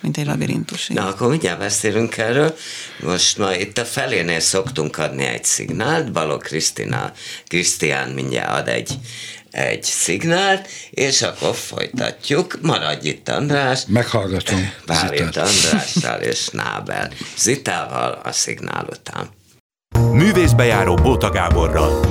[0.00, 0.96] mint egy labirintusig.
[0.96, 2.56] Na, akkor mindjárt beszélünk erről.
[3.00, 7.12] Most ma itt a felénél szoktunk adni egy szignált, Balog Krisztina,
[7.46, 8.98] Krisztián mindjárt ad egy,
[9.54, 12.58] egy szignált, és akkor folytatjuk.
[12.62, 13.82] Maradj itt, András.
[13.86, 14.72] Meghallgatom.
[14.86, 15.36] Bálint.
[15.36, 19.28] Andrással és Nábel Zitával a szignál után.
[20.12, 22.04] Művészbejáró Bóta Gáborral.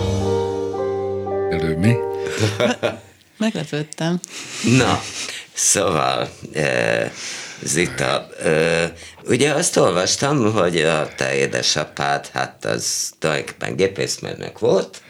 [1.52, 1.96] Elő mi?
[3.38, 4.20] Meglepődtem.
[4.78, 5.02] Na,
[5.54, 7.12] szóval, e,
[7.62, 15.02] Zita, e, ugye azt olvastam, hogy a te édesapád, hát az tulajdonképpen gépészmérnök volt,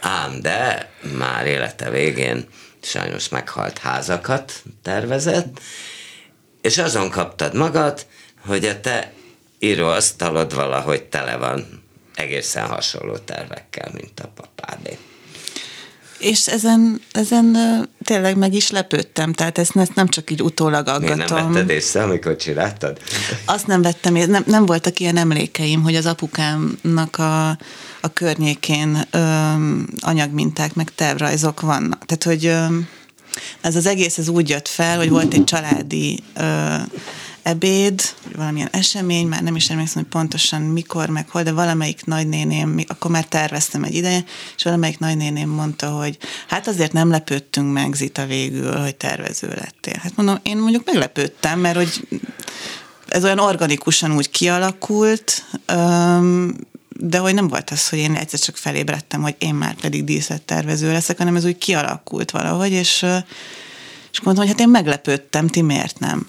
[0.00, 2.48] ám de már élete végén
[2.82, 5.60] sajnos meghalt házakat tervezett,
[6.60, 8.06] és azon kaptad magad,
[8.46, 9.12] hogy a te
[9.58, 11.82] íróasztalod valahogy tele van
[12.14, 14.98] egészen hasonló tervekkel, mint a papádé.
[16.20, 17.56] És ezen, ezen
[18.04, 21.52] tényleg meg is lepődtem, tehát ezt, ezt nem csak így utólag Miért nem aggatom.
[21.52, 22.98] vetted észre, amikor csináltad?
[23.44, 27.48] Azt nem vettem, nem, nem voltak ilyen emlékeim, hogy az apukámnak a,
[28.00, 29.52] a környékén ö,
[30.00, 32.04] anyagminták, meg tervrajzok vannak.
[32.06, 32.64] Tehát, hogy ö,
[33.60, 36.74] ez az egész ez úgy jött fel, hogy volt egy családi ö,
[37.42, 38.02] ebéd,
[38.36, 43.10] valamilyen esemény, már nem is emlékszem, hogy pontosan mikor, meg hol, de valamelyik nagynéném, akkor
[43.10, 44.24] már terveztem egy ideje,
[44.56, 50.00] és valamelyik nagynéném mondta, hogy hát azért nem lepődtünk meg Zita végül, hogy tervező lettél.
[50.02, 52.08] Hát mondom, én mondjuk meglepődtem, mert hogy
[53.08, 55.44] ez olyan organikusan úgy kialakult,
[56.88, 60.92] de hogy nem volt az, hogy én egyszer csak felébredtem, hogy én már pedig díszlettervező
[60.92, 63.06] leszek, hanem ez úgy kialakult valahogy, és,
[64.12, 66.28] és mondtam, hogy hát én meglepődtem, ti miért nem?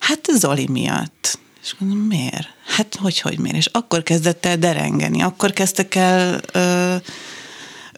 [0.00, 1.38] Hát Zoli miatt.
[1.62, 2.48] És mondom, miért?
[2.66, 3.56] Hát hogy, hogy miért?
[3.56, 6.96] És akkor kezdett el derengeni, akkor kezdtek el ö,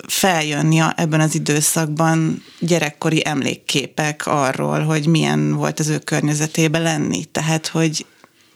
[0.09, 7.25] feljönni a, ebben az időszakban gyerekkori emlékképek arról, hogy milyen volt az ő környezetében lenni.
[7.25, 8.07] Tehát, hogy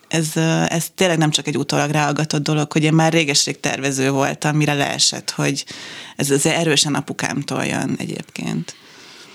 [0.09, 0.37] ez,
[0.69, 4.75] ez tényleg nem csak egy utólag ráagatott dolog, hogy én már réges-rég tervező voltam, mire
[4.75, 5.65] leesett, hogy
[6.17, 8.75] ez azért erősen apukámtól jön egyébként.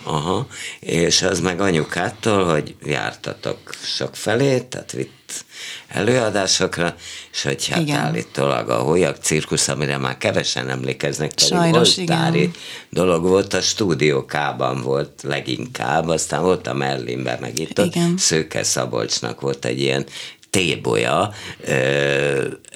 [0.03, 0.47] Aha,
[0.79, 5.45] és az meg anyukától, hogy jártatok sok felé, tehát vitt
[5.87, 6.95] előadásokra,
[7.31, 7.99] és hogy hát Igen.
[7.99, 12.53] állítólag a Holyak cirkusz, amire már kevesen emlékeznek, pedig Sajnos, oltári igen.
[12.89, 18.17] dolog volt, a stúdió K-ban volt leginkább, aztán volt a Merlinben, meg itt Igen.
[18.17, 20.05] Szőke Szabolcsnak volt egy ilyen
[20.49, 21.33] tébolya,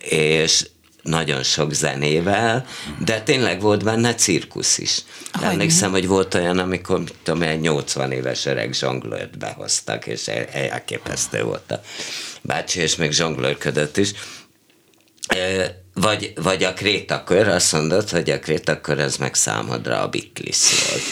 [0.09, 0.65] és
[1.05, 2.65] nagyon sok zenével,
[3.05, 4.99] de tényleg volt benne cirkusz is.
[5.31, 5.49] Hogyne.
[5.49, 10.47] Emlékszem, hogy volt olyan, amikor mit tudom, egy 80 éves öreg zsonglőrt behoztak, és el-
[10.51, 11.81] elképesztő volt a
[12.41, 14.11] bácsi, és még zsonglőrködött is.
[15.93, 21.03] Vagy, vagy a krétakör, azt mondod, hogy a krétakör az meg számodra a Beatles volt.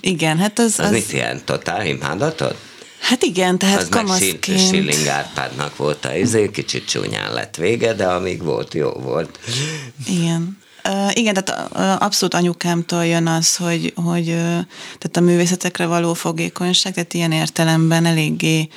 [0.00, 0.78] Igen, hát az...
[0.78, 1.44] Az, az mit jelent?
[1.44, 2.56] Totál imádatod?
[3.06, 4.58] Hát igen, tehát Az meg kamaszként...
[4.60, 9.38] Schilling Árpádnak volt a izé, kicsit csúnyán lett vége, de amíg volt, jó volt.
[10.06, 10.58] Igen.
[10.88, 14.34] Uh, igen, tehát uh, abszolút anyukámtól jön az, hogy, hogy uh,
[14.98, 18.68] tehát a művészetekre való fogékonyság, tehát ilyen értelemben eléggé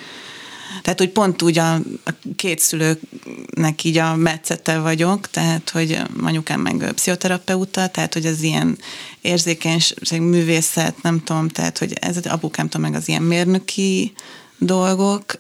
[0.82, 6.62] tehát, hogy pont úgy a, a két szülőknek így a metszete vagyok, tehát, hogy anyukám
[6.62, 8.78] meg pszichoterapeuta, tehát, hogy az ilyen
[9.22, 14.14] érzékenység, művészet, nem tudom, tehát, hogy ez apukámtól meg az ilyen mérnöki
[14.58, 15.40] dolgok,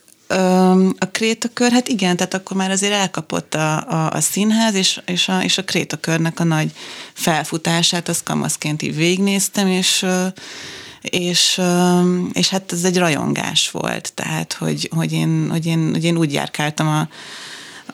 [0.98, 5.28] a krétakör, hát igen, tehát akkor már azért elkapott a, a, a színház, és, és,
[5.28, 6.72] a, és a krétakörnek a nagy
[7.13, 10.06] felfutását, azt kamaszként így végignéztem, és,
[11.02, 11.62] és,
[12.34, 16.34] és hát ez egy rajongás volt, tehát hogy, hogy, én, hogy, én, hogy én úgy
[16.34, 17.10] járkáltam a,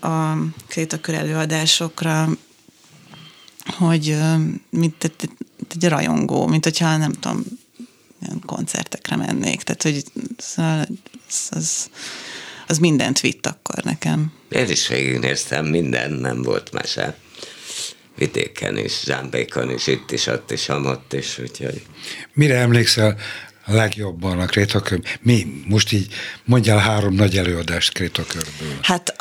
[0.08, 0.38] a
[0.68, 2.30] krétakör előadásokra,
[3.78, 4.18] hogy
[4.70, 5.30] mint egy,
[5.76, 7.44] egy rajongó, mint hogyha nem tudom,
[8.46, 9.64] koncertekre mennék.
[9.64, 10.04] Tehát, hogy
[10.38, 11.90] az, az,
[12.68, 14.32] az mindent vitt akkor nekem.
[14.50, 17.18] Én is végignéztem, minden nem volt mese.
[18.16, 21.82] Vidéken is, Zsámbékon is, itt is, ott is, amott is, úgyhogy...
[22.34, 23.18] Mire emlékszel
[23.66, 25.00] a legjobban a Krétakör?
[25.22, 25.64] Mi?
[25.68, 26.14] Most így
[26.44, 28.78] mondjál három nagy előadást Krétakörből.
[28.82, 29.16] Hát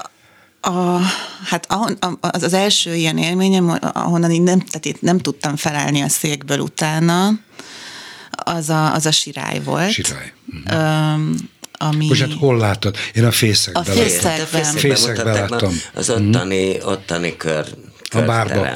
[0.61, 1.01] a,
[1.45, 1.67] hát
[2.21, 6.59] az, az első ilyen élményem, ahonnan így nem, tehát itt nem tudtam felállni a székből
[6.59, 7.31] utána,
[8.31, 9.91] az a, az a sirály volt.
[9.91, 10.33] Sirály.
[10.67, 11.35] Uh-huh.
[11.73, 12.07] ami...
[12.07, 12.97] Most hát hol láttad?
[13.15, 13.83] Én a fészekben.
[13.83, 14.65] A fészekben.
[14.65, 15.81] fészekben láttam.
[15.95, 17.67] Az ottani, ottani kör
[18.15, 18.69] a bárba.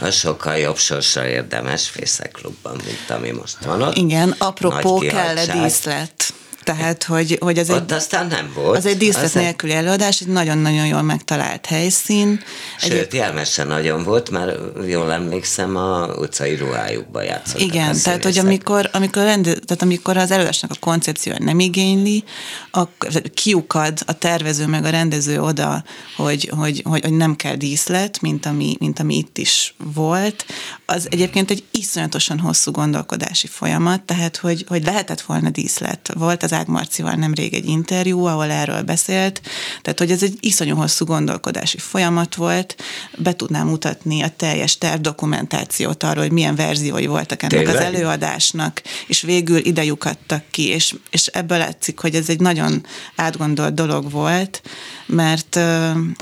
[0.00, 3.96] Az sokkal jobb sorsa érdemes fészekklubban, mint ami most van ott.
[3.96, 6.32] Igen, apropó kell díszlet.
[6.64, 8.76] Tehát, hogy, hogy az Ott egy, aztán nem volt.
[8.76, 12.42] Az egy díszlet az nélküli előadás, egy nagyon-nagyon jól megtalált helyszín.
[12.78, 13.66] Sőt, egy...
[13.66, 14.58] nagyon volt, mert
[14.88, 17.60] jól emlékszem, a utcai ruhájukba játszottak.
[17.60, 22.24] Igen, tehát, hogy amikor, amikor, rend, tehát amikor az előadásnak a koncepció nem igényli,
[22.70, 25.84] akkor kiukad a tervező meg a rendező oda,
[26.16, 30.44] hogy, hogy, hogy, hogy nem kell díszlet, mint ami, mint ami itt is volt,
[30.86, 36.10] az egyébként egy iszonyatosan hosszú gondolkodási folyamat, tehát hogy, hogy lehetett volna díszlet.
[36.14, 39.40] Volt az az Ág Marcival nemrég egy interjú, ahol erről beszélt,
[39.82, 42.76] tehát hogy ez egy iszonyú hosszú gondolkodási folyamat volt,
[43.18, 47.74] be tudnám mutatni a teljes terv dokumentációt arról, hogy milyen verziói voltak ennek Tényleg?
[47.74, 52.86] az előadásnak, és végül ide lyukadtak ki, és, és ebből látszik, hogy ez egy nagyon
[53.16, 54.62] átgondolt dolog volt,
[55.06, 55.54] mert,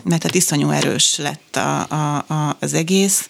[0.05, 3.29] mert hát iszonyú erős lett a, a, a, az egész,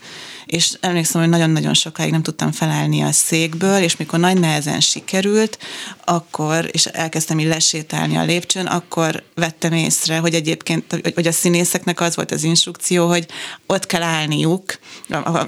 [0.51, 5.59] és emlékszem, hogy nagyon-nagyon sokáig nem tudtam felállni a székből, és mikor nagy nehezen sikerült,
[6.05, 12.01] akkor, és elkezdtem így lesétálni a lépcsőn, akkor vettem észre, hogy egyébként, hogy a színészeknek
[12.01, 13.27] az volt az instrukció, hogy
[13.67, 14.79] ott kell állniuk,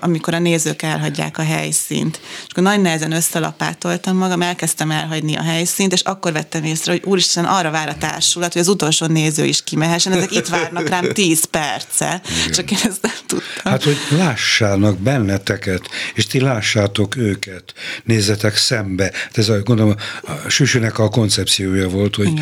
[0.00, 2.20] amikor a nézők elhagyják a helyszínt.
[2.22, 7.02] És akkor nagy nehezen összelapátoltam magam, elkezdtem elhagyni a helyszínt, és akkor vettem észre, hogy
[7.04, 11.12] úristen, arra vár a társulat, hogy az utolsó néző is kimehessen, ezek itt várnak rám
[11.12, 12.22] 10 perce.
[12.24, 12.52] Igen.
[12.52, 13.72] Csak én ezt nem tudtam.
[13.72, 17.74] Hát, hogy lássának látnak benneteket, és ti lássátok őket,
[18.04, 19.10] nézzetek szembe.
[19.12, 22.32] Hát ez a, gondolom, a Süsőnek a koncepciója volt, hogy,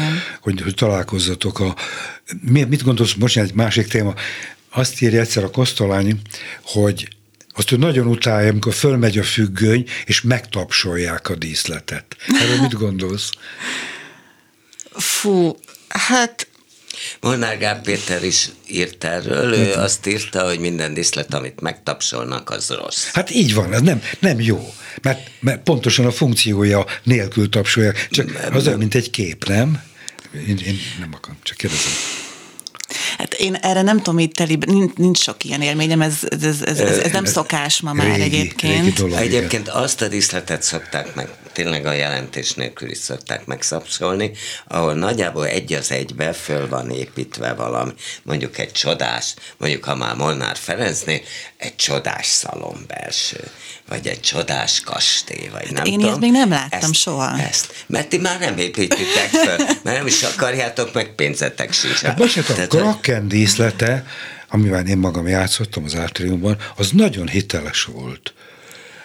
[0.40, 1.76] hogy, hogy találkozzatok a...
[2.42, 4.14] Mit gondolsz, most egy másik téma,
[4.70, 6.20] azt írja egyszer a Kosztolány,
[6.62, 7.08] hogy
[7.54, 12.16] azt ő nagyon utálja, amikor fölmegy a függöny, és megtapsolják a díszletet.
[12.40, 13.30] Erről mit gondolsz?
[14.92, 15.56] Fú,
[15.88, 16.49] hát
[17.20, 22.70] Molnár Gál Péter is írt erről, ő azt írta, hogy minden diszlet, amit megtapsolnak, az
[22.70, 23.04] rossz.
[23.12, 28.48] Hát így van, ez nem, nem jó, mert, mert pontosan a funkciója nélkül tapsolják, csak
[28.52, 29.82] az olyan, mint egy kép, nem?
[30.48, 31.92] Én, én nem akarom, csak kérdezem.
[33.18, 36.78] Hát én erre nem tudom, itt teli, nincs, nincs sok ilyen élményem, ez, ez, ez,
[36.78, 38.84] ez, ez nem szokás ma már régi, egyébként.
[38.84, 39.82] Régi dolog, egyébként igen.
[39.82, 41.28] azt a díszletet szokták meg,
[41.62, 44.30] tényleg a jelentés nélkül is szokták megszapszolni,
[44.66, 47.92] ahol nagyjából egy az egybe föl van építve valami,
[48.22, 51.20] mondjuk egy csodás, mondjuk ha már Molnár Ferencnél,
[51.56, 53.40] egy csodás szalon belső
[53.88, 56.06] vagy egy csodás kastély, vagy hát nem Én tudom.
[56.06, 57.38] ilyet még nem láttam ezt, soha.
[57.40, 57.84] Ezt.
[57.86, 62.00] Mert ti már nem építitek föl, mert nem is akarjátok, meg pénzetek sincs.
[62.00, 64.06] Hát bocsánat, a Kraken díszlete,
[64.48, 68.34] amivel én magam játszottam az átriumban, az nagyon hiteles volt.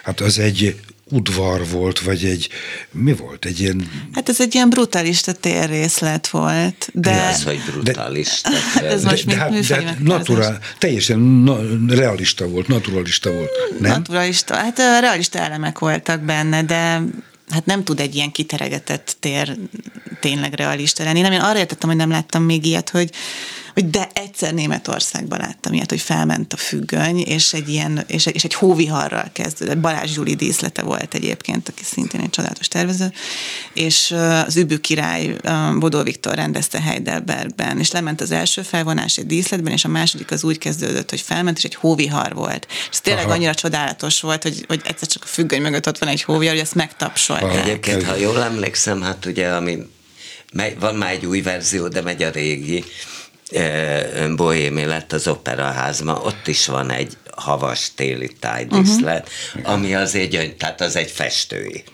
[0.02, 0.80] Hát az egy
[1.10, 2.48] udvar volt, vagy egy,
[2.90, 3.90] mi volt, egy ilyen...
[4.12, 7.10] Hát ez egy ilyen brutalista térrészlet volt, de...
[7.10, 8.50] Mi az, hogy brutalista?
[8.50, 13.50] De, hát ez most de, de, de hát naturál, teljesen na, realista volt, naturalista volt,
[13.80, 13.90] nem?
[13.90, 17.02] Naturalista, hát realista elemek voltak benne, de
[17.48, 19.56] hát nem tud egy ilyen kiteregetett tér
[20.20, 21.20] tényleg realista lenni.
[21.20, 23.10] Nem, én arra értettem, hogy nem láttam még ilyet, hogy
[23.76, 28.34] hogy de egyszer Németországban láttam ilyet, hogy felment a függöny, és egy ilyen, és egy,
[28.34, 29.78] és egy hóviharral kezdődött.
[29.78, 33.12] Balázs Zsuli díszlete volt egyébként, aki szintén egy csodálatos tervező,
[33.72, 34.14] és
[34.46, 35.36] az Übű király
[35.78, 40.44] Bodó Viktor rendezte Heidelbergben, és lement az első felvonás egy díszletben, és a második az
[40.44, 42.66] úgy kezdődött, hogy felment, és egy hóvihar volt.
[42.70, 43.34] És ez tényleg Aha.
[43.34, 46.62] annyira csodálatos volt, hogy, hogy egyszer csak a függöny mögött ott van egy hóvihar, hogy
[46.62, 47.66] ezt megtapsolták.
[47.66, 49.78] Egyébként, ha jól emlékszem, hát ugye, ami
[50.78, 52.84] van már egy új verzió, de megy a régi,
[54.36, 59.72] bohémi lett az operaházma, ott is van egy havas téli tájdíszlet, uh-huh.
[59.72, 61.84] ami azért, tehát az egy festői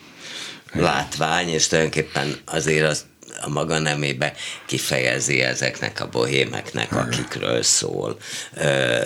[0.72, 3.04] látvány, és tulajdonképpen azért az
[3.44, 4.32] a maga nemébe
[4.66, 8.16] kifejezi ezeknek a bohémeknek, akikről szól,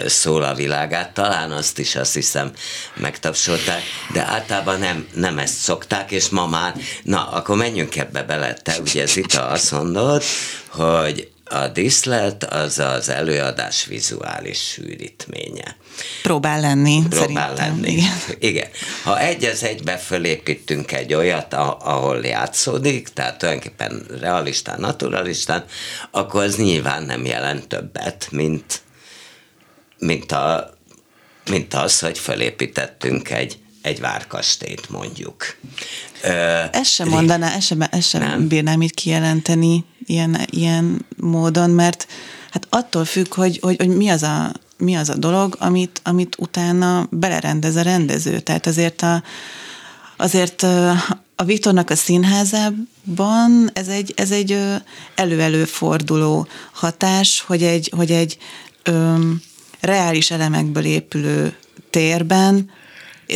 [0.06, 1.14] szól a világát.
[1.14, 2.52] Talán azt is azt hiszem
[2.96, 3.82] megtapsolták,
[4.12, 8.54] de általában nem, nem ezt szokták, és ma már, na, akkor menjünk ebbe bele.
[8.54, 10.22] Te ugye Zita azt mondod,
[10.68, 15.76] hogy a diszlet az az előadás vizuális sűrítménye.
[16.22, 17.90] Próbál lenni, Próbál lenni.
[17.90, 18.12] Igen.
[18.38, 18.68] Igen.
[19.02, 25.64] Ha egy az egybe fölépítünk egy olyat, ahol játszódik, tehát tulajdonképpen realistán, naturalistán,
[26.10, 28.80] akkor az nyilván nem jelent többet, mint,
[29.98, 30.74] mint, a,
[31.50, 35.56] mint az, hogy fölépítettünk egy, egy várkastét mondjuk.
[36.70, 38.48] Ez sem mondaná, ez sem, ez sem nem.
[38.48, 42.06] bírnám itt kijelenteni ilyen, ilyen módon, mert
[42.50, 46.36] hát attól függ, hogy, hogy, hogy mi az a mi az a dolog, amit, amit
[46.38, 48.40] utána belerendez a rendező.
[48.40, 49.22] Tehát azért a,
[50.16, 50.62] azért
[51.36, 54.58] a Viktornak a színházában ez egy, ez egy
[55.14, 58.38] elő-elő forduló hatás, hogy egy, hogy egy
[58.82, 59.14] ö,
[59.80, 61.56] reális elemekből épülő
[61.90, 62.70] térben,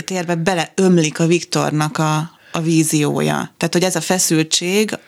[0.04, 3.54] térbe beleömlik a Viktornak a, a víziója.
[3.56, 4.98] Tehát, hogy ez a feszültség,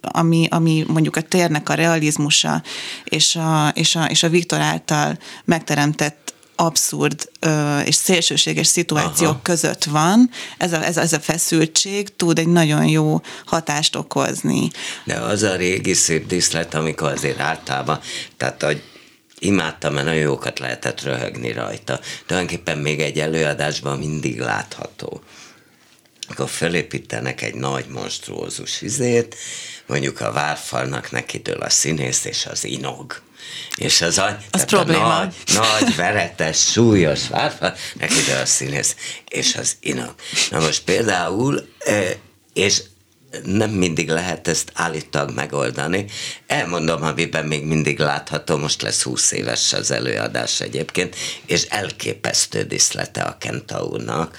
[0.00, 2.62] ami, ami mondjuk a térnek a realizmusa
[3.04, 9.40] és a, és a, és a Viktor által megteremtett abszurd ö, és szélsőséges szituációk Aha.
[9.42, 14.70] között van, ez a, ez, a, ez a feszültség tud egy nagyon jó hatást okozni.
[15.04, 18.00] De az a régi szép diszlet, amikor azért általában,
[18.36, 18.82] tehát hogy
[19.38, 22.00] imádtam, mert nagyon jókat lehetett röhögni rajta.
[22.26, 25.22] Tulajdonképpen még egy előadásban mindig látható
[26.32, 29.36] akkor felépítenek egy nagy monstrózus izét,
[29.86, 33.20] mondjuk a várfalnak nekitől a színész és az inog.
[33.76, 35.16] És az, a, az probléma.
[35.16, 35.34] A nagy,
[35.80, 38.96] nagy, veretes, súlyos várfal, nekitől a színész
[39.28, 40.14] és az inog.
[40.50, 41.68] Na most például,
[42.52, 42.82] és
[43.44, 46.04] nem mindig lehet ezt állítólag megoldani.
[46.46, 51.16] Elmondom, amiben még mindig látható, most lesz 20 éves az előadás egyébként,
[51.46, 54.38] és elképesztő diszlete a Kentaurnak,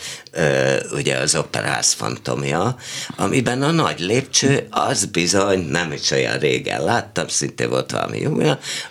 [0.91, 2.76] ugye az operász fantomja,
[3.16, 8.38] amiben a nagy lépcső, az bizony, nem is olyan régen láttam, szinte volt valami jó,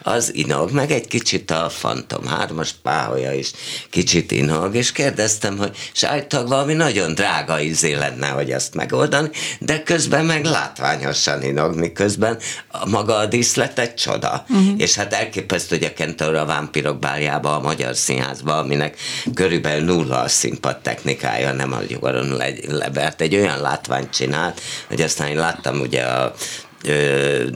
[0.02, 3.50] az inog, meg egy kicsit a fantom hármas páholya is
[3.90, 9.82] kicsit inog, és kérdeztem, hogy és valami nagyon drága izé lenne, hogy ezt megoldani, de
[9.92, 12.38] közben meg látványosan inog, miközben
[12.68, 14.44] a maga a díszlet egy csoda.
[14.48, 14.74] Uh-huh.
[14.76, 18.96] És hát elképesztő, hogy a Kentaur a vámpirok báljába, a Magyar Színházba, aminek
[19.34, 25.00] körülbelül nulla a színpad technikája, nem a gyugaron le, lebert, egy olyan látványt csinált, hogy
[25.00, 26.34] aztán én láttam ugye a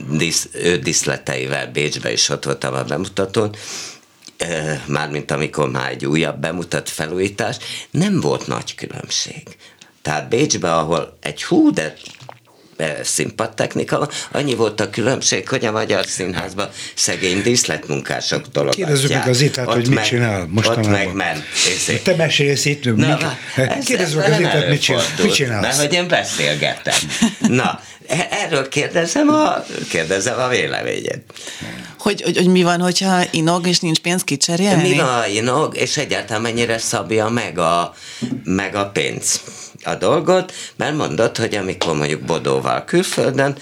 [0.09, 3.55] disz, ő diszleteivel Bécsbe is ott voltam a bemutatón,
[4.85, 7.57] mármint amikor már egy újabb bemutat felújítás,
[7.91, 9.43] nem volt nagy különbség.
[10.01, 11.93] Tehát Bécsbe, ahol egy hú, de
[13.03, 14.09] színpadtechnika.
[14.31, 18.87] Annyi volt a különbség, hogy a Magyar Színházban szegény díszletmunkások tologatják.
[18.87, 20.91] Kérdezzük meg az itát, hogy mit csinál mostanában.
[20.91, 21.43] Ott meg ment.
[22.03, 22.95] Te mesélsz itt.
[22.95, 23.37] Na,
[23.85, 25.61] Kérdezzük meg az itát, mit, csinál, mit csinálsz.
[25.61, 26.99] Mert hogy én beszélgetem.
[27.39, 31.19] Na, e- erről kérdezem a, kérdezem a véleményed.
[31.97, 34.89] Hogy, hogy, hogy mi van, hogyha inog, és nincs pénz kicserélni?
[34.89, 37.95] Mi van, inog, és egyáltalán mennyire szabja meg a,
[38.43, 39.41] meg a pénz
[39.87, 43.57] a dolgot, mert mondod, hogy amikor mondjuk Bodóval külföldön,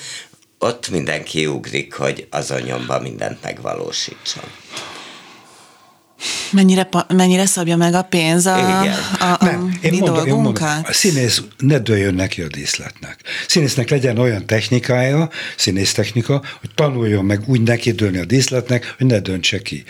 [0.59, 4.43] ott mindenki ugrik, hogy azon nyomban mindent megvalósítson.
[6.51, 8.97] Mennyire, mennyire szabja meg a pénz a, Igen.
[9.19, 13.19] a, a Nem, én mi mondom, én mondom, a színész ne dőljön neki a díszletnek.
[13.47, 19.05] Színésznek legyen olyan technikája, színész technika, hogy tanuljon meg úgy neki dőlni a díszletnek, hogy
[19.05, 19.83] ne döntse ki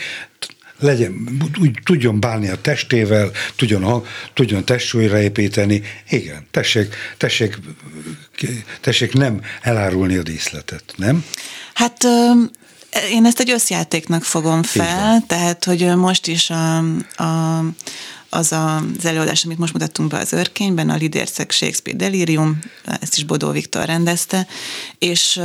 [0.79, 4.03] legyen, úgy tudjon bánni a testével, tudjon,
[4.33, 5.81] tudjon testsúlyra építeni.
[6.09, 7.57] Igen, tessék, tessék,
[8.81, 11.25] tessék nem elárulni a díszletet, nem?
[11.73, 12.03] Hát
[13.11, 16.77] én ezt egy összjátéknak fogom fel, tehát, hogy most is a,
[17.23, 17.63] a
[18.29, 22.59] az a, az előadás, amit most mutattunk be az Örkényben, a Lidércek Shakespeare Delirium,
[23.01, 24.47] ezt is Bodó Viktor rendezte,
[24.99, 25.39] és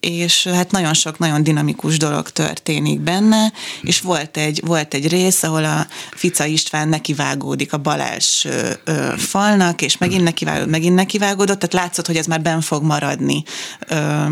[0.00, 5.42] és hát nagyon sok nagyon dinamikus dolog történik benne, és volt egy, volt egy rész,
[5.42, 11.58] ahol a Fica István nekivágódik a bal első ö, falnak, és megint nekivágódott, megint nekivágódott,
[11.58, 13.42] tehát látszott, hogy ez már ben fog maradni
[13.88, 14.24] ö,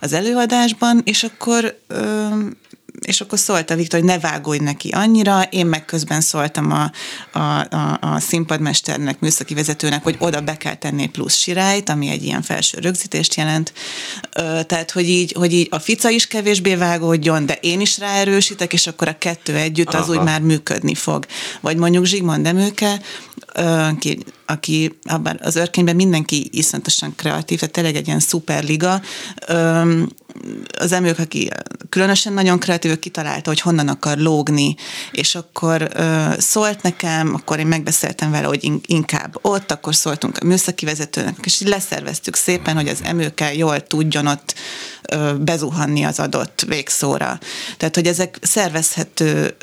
[0.00, 2.28] az előadásban, és akkor ö,
[3.00, 6.90] és akkor szólt a Viktor, hogy ne vágódj neki annyira, én meg közben szóltam a,
[7.38, 12.24] a, a, a színpadmesternek, műszaki vezetőnek, hogy oda be kell tenni plusz sirályt, ami egy
[12.24, 13.72] ilyen felső rögzítést jelent.
[14.32, 18.72] Ö, tehát, hogy így, hogy így a fica is kevésbé vágódjon, de én is ráerősítek,
[18.72, 20.18] és akkor a kettő együtt az Aha.
[20.18, 21.26] úgy már működni fog.
[21.60, 23.00] Vagy mondjuk Zsigmond Demőke,
[23.54, 29.00] aki, aki abban az örkényben mindenki iszonyatosan kreatív, tehát tényleg egy ilyen szuperliga.
[30.78, 31.50] Az emők, aki
[31.88, 34.74] különösen nagyon kreatív, kitalálta, hogy honnan akar lógni,
[35.12, 35.88] és akkor
[36.38, 41.60] szólt nekem, akkor én megbeszéltem vele, hogy inkább ott, akkor szóltunk a műszaki vezetőnek, és
[41.60, 44.54] így leszerveztük szépen, hogy az emőkkel jól tudjon ott
[45.40, 47.38] bezuhanni az adott végszóra.
[47.76, 49.56] Tehát, hogy ezek szervezhető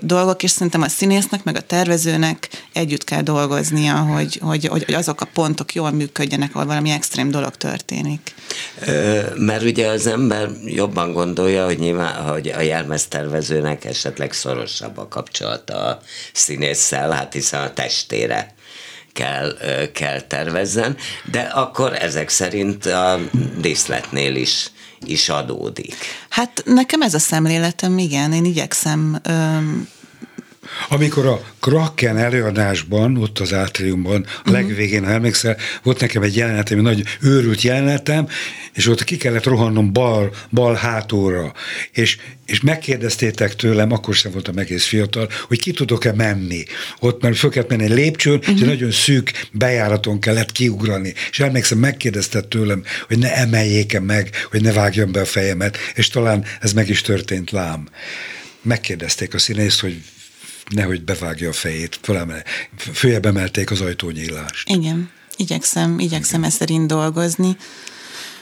[0.00, 5.20] dolgok, és szerintem a színésznek, meg a tervezőnek együtt kell dolgoznia, hogy, hogy, hogy azok
[5.20, 8.34] a pontok jól működjenek, ahol valami extrém dolog történik.
[9.34, 10.21] Mert ugye az ember
[10.64, 16.00] jobban gondolja, hogy nyilván, hogy a jelmeztervezőnek esetleg szorosabb a kapcsolata a
[16.32, 18.54] színésszel, hát hiszen a testére
[19.12, 19.56] kell,
[19.92, 20.96] kell tervezzen,
[21.30, 23.18] de akkor ezek szerint a
[23.60, 24.70] díszletnél is
[25.04, 25.94] is adódik.
[26.28, 29.88] Hát nekem ez a szemléletem, igen, én igyekszem öm,
[30.88, 34.52] amikor a Kraken előadásban, ott az átriumban, a uh-huh.
[34.52, 38.28] legvégén, ha emlékszel, volt nekem egy jelenetem, egy nagy őrült jelenetem,
[38.72, 41.52] és ott ki kellett rohannom bal, bal hátóra,
[41.92, 46.64] és, és megkérdeztétek tőlem, akkor sem voltam egész fiatal, hogy ki tudok-e menni.
[47.00, 48.54] Ott mert föl kellett menni egy lépcsőn, uh-huh.
[48.54, 51.14] és egy nagyon szűk bejáraton kellett kiugrani.
[51.30, 56.08] És emlékszem, megkérdezte tőlem, hogy ne emeljék-e meg, hogy ne vágjam be a fejemet, és
[56.08, 57.88] talán ez meg is történt lám
[58.62, 60.02] megkérdezték a színészt, hogy
[60.74, 62.44] nehogy bevágja a fejét, fölemel,
[62.92, 64.68] följebb emelték az ajtónyílást.
[64.68, 66.50] Igen, igyekszem, igyekszem Igen.
[66.50, 67.56] ezt szerint dolgozni,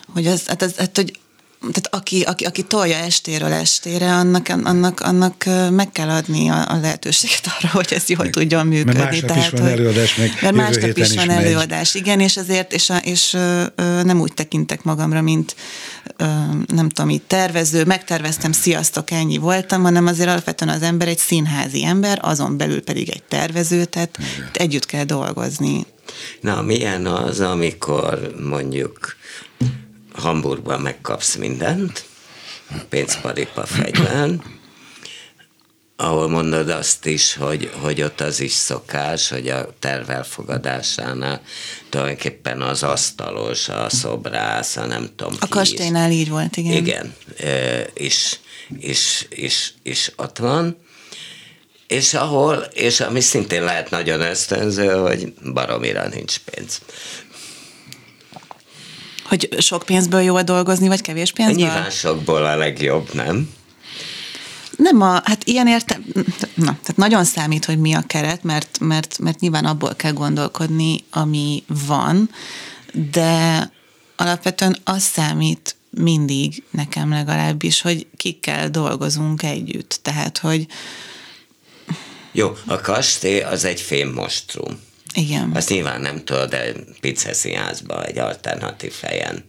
[0.07, 1.18] hogy az, hát, az, hát hogy
[1.61, 6.78] tehát aki, aki, aki tolja estéről estére, annak, annak, annak meg kell adni a, a
[6.80, 9.00] lehetőséget arra, hogy ez jól tudjon működni.
[9.00, 11.36] Mert másnap Tehát, is van előadás, meg mert másnap is van megy.
[11.44, 15.56] előadás, igen, és azért, és, és ö, ö, nem úgy tekintek magamra, mint
[16.16, 16.24] ö,
[16.66, 21.84] nem tudom, így tervező, megterveztem, sziasztok, ennyi voltam, hanem azért alapvetően az ember egy színházi
[21.84, 24.50] ember, azon belül pedig egy tervező, tehát igen.
[24.52, 25.86] együtt kell dolgozni.
[26.40, 29.18] Na, milyen az, amikor mondjuk
[30.21, 32.05] Hamburgban megkapsz mindent,
[32.89, 34.43] pénzparipa fegyvern,
[35.97, 41.41] ahol mondod azt is, hogy, hogy ott az is szokás, hogy a terv elfogadásánál
[41.89, 46.73] tulajdonképpen az asztalos, a szobrász, a nem tudom A kastélynál így volt, igen.
[46.73, 47.14] Igen,
[47.95, 48.37] és,
[48.79, 50.77] és, és, és ott van,
[51.87, 56.81] és ahol, és ami szintén lehet nagyon ösztönző, hogy baromira nincs pénz.
[59.31, 61.57] Hogy sok pénzből jó dolgozni, vagy kevés pénzből?
[61.57, 63.51] Nyilván sokból a legjobb, nem?
[64.76, 66.05] Nem a, hát ilyen értem,
[66.55, 71.05] na, tehát nagyon számít, hogy mi a keret, mert, mert, mert nyilván abból kell gondolkodni,
[71.11, 72.31] ami van,
[73.12, 73.70] de
[74.16, 79.99] alapvetően az számít mindig, nekem legalábbis, hogy kikkel dolgozunk együtt.
[80.03, 80.66] Tehát, hogy...
[82.33, 84.81] Jó, a kastély az egy fémmostrum.
[85.14, 85.50] Igen.
[85.54, 89.44] Azt nyilván nem tudod, de pizzeszínházba egy alternatív helyen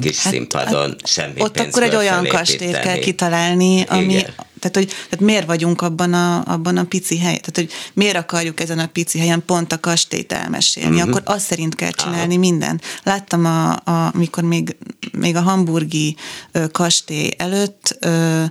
[0.00, 4.34] kis hát, színpadon hát semmi Ott akkor egy olyan kastélyt kell kitalálni, ami, Igen.
[4.58, 8.60] tehát, hogy, tehát miért vagyunk abban a, abban a pici helyen, tehát hogy miért akarjuk
[8.60, 11.10] ezen a pici helyen pont a kastélyt elmesélni, uh-huh.
[11.10, 12.38] akkor azt szerint kell csinálni Aha.
[12.38, 12.80] minden.
[13.02, 14.76] Láttam, a, a, amikor még,
[15.12, 16.16] még a hamburgi
[16.52, 18.42] ö, kastély előtt ö,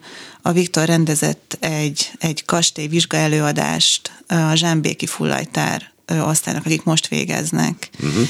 [0.42, 7.90] a Viktor rendezett egy, egy kastély vizsgaelőadást a Zsámbéki Fullajtár osztálynak, akik most végeznek.
[8.00, 8.28] Uh-huh.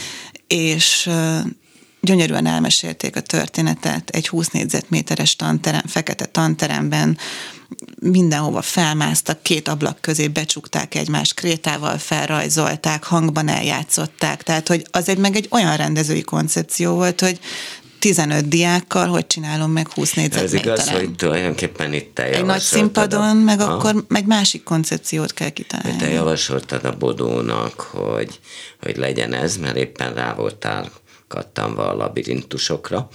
[0.48, 1.10] És
[2.02, 7.18] gyönyörűen elmesélték a történetet egy 20 négyzetméteres tanterem, fekete tanteremben,
[8.00, 15.18] mindenhova felmásztak, két ablak közé becsukták egymást, krétával felrajzolták, hangban eljátszották, tehát hogy az egy
[15.18, 17.40] meg egy olyan rendezői koncepció volt, hogy
[18.00, 20.74] 15 diákkal, hogy csinálom meg 20 négyzetméteren.
[20.74, 23.34] Ez igaz, hogy tulajdonképpen itt te Egy nagy színpadon, a...
[23.34, 23.74] meg ha?
[23.74, 25.98] akkor egy másik koncepciót kell kitalálni.
[25.98, 28.40] Te javasoltad a Bodónak, hogy,
[28.82, 30.92] hogy legyen ez, mert éppen rá voltál
[31.30, 33.08] kattanva a labirintusokra.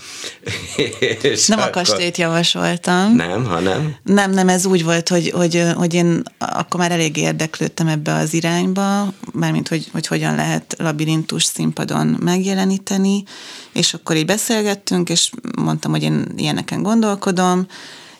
[1.23, 1.71] És nem akkor...
[1.71, 3.15] a kastélyt javasoltam.
[3.15, 3.97] Nem, hanem?
[4.03, 8.35] Nem, nem, ez úgy volt, hogy, hogy, hogy én akkor már elég érdeklődtem ebbe az
[8.35, 13.25] irányba, mármint, hogy, hogy hogyan lehet labirintus színpadon megjeleníteni,
[13.73, 17.67] és akkor így beszélgettünk, és mondtam, hogy én ilyeneken gondolkodom,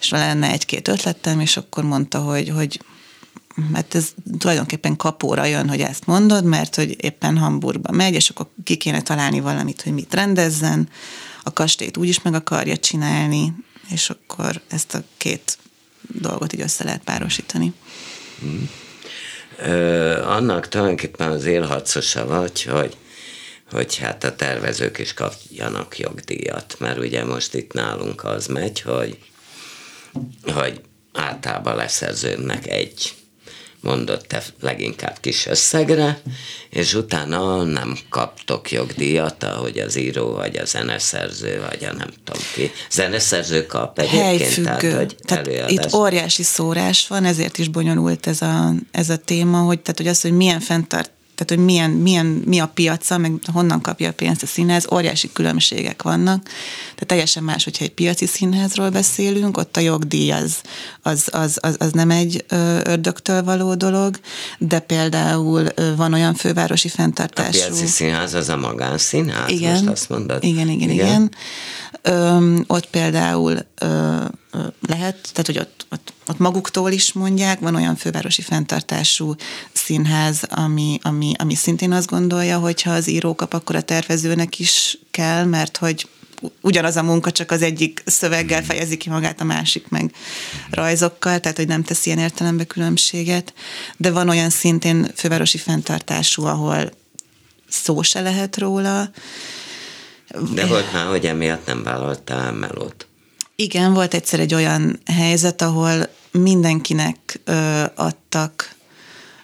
[0.01, 2.81] és lenne egy-két ötletem, és akkor mondta, hogy, hogy
[3.71, 8.47] mert ez tulajdonképpen kapóra jön, hogy ezt mondod, mert hogy éppen Hamburgba megy, és akkor
[8.65, 10.89] ki kéne találni valamit, hogy mit rendezzen,
[11.43, 13.53] a kastélyt úgy is meg akarja csinálni,
[13.91, 15.59] és akkor ezt a két
[16.01, 17.73] dolgot így össze lehet párosítani.
[18.41, 18.71] Hmm.
[19.59, 22.97] Ö, annak tulajdonképpen az élharcosa vagy, hogy
[23.71, 29.19] hogy hát a tervezők is kapjanak jogdíjat, mert ugye most itt nálunk az megy, hogy,
[30.43, 30.81] hogy
[31.13, 33.15] általában leszerződnek egy
[33.85, 36.21] mondott te leginkább kis összegre,
[36.71, 42.43] és utána nem kaptok jogdíjat, ahogy az író, vagy a zeneszerző, vagy a nem tudom
[42.55, 42.71] ki.
[42.91, 44.63] Zeneszerző kap egyébként, Helyfüggő.
[44.65, 49.59] tehát, hogy tehát itt óriási szórás van, ezért is bonyolult ez a, ez a téma,
[49.59, 51.11] hogy, tehát, hogy az, hogy milyen fenntart
[51.45, 55.31] tehát hogy milyen, milyen, mi a piaca, meg honnan kapja a pénzt a színház, óriási
[55.33, 56.43] különbségek vannak.
[56.43, 60.61] Tehát teljesen más, hogyha egy piaci színházról beszélünk, ott a jogdíj az,
[61.03, 62.45] az, az, az, az nem egy
[62.83, 64.19] ördögtől való dolog,
[64.59, 67.61] de például van olyan fővárosi fenntartású...
[67.61, 70.45] A piaci színház az a magánszínház, igen, most azt mondod?
[70.45, 71.07] Igen, igen, igen.
[71.07, 71.31] igen.
[72.07, 74.25] Ö, ott például ö,
[74.87, 79.35] lehet, tehát hogy ott, ott, ott maguktól is mondják, van olyan fővárosi fenntartású
[79.73, 84.59] színház, ami, ami, ami szintén azt gondolja, hogy ha az író kap, akkor a tervezőnek
[84.59, 86.09] is kell, mert hogy
[86.61, 88.69] ugyanaz a munka, csak az egyik szöveggel hmm.
[88.69, 90.13] fejezi ki magát, a másik meg
[90.71, 93.55] rajzokkal, tehát hogy nem tesz ilyen értelembe különbséget,
[93.97, 96.91] de van olyan szintén fővárosi fenntartású, ahol
[97.69, 99.11] szó se lehet róla.
[100.55, 103.07] De volt már, hogy emiatt nem vállaltál melót.
[103.57, 108.75] Igen, volt egyszer egy olyan helyzet, ahol mindenkinek ö, adtak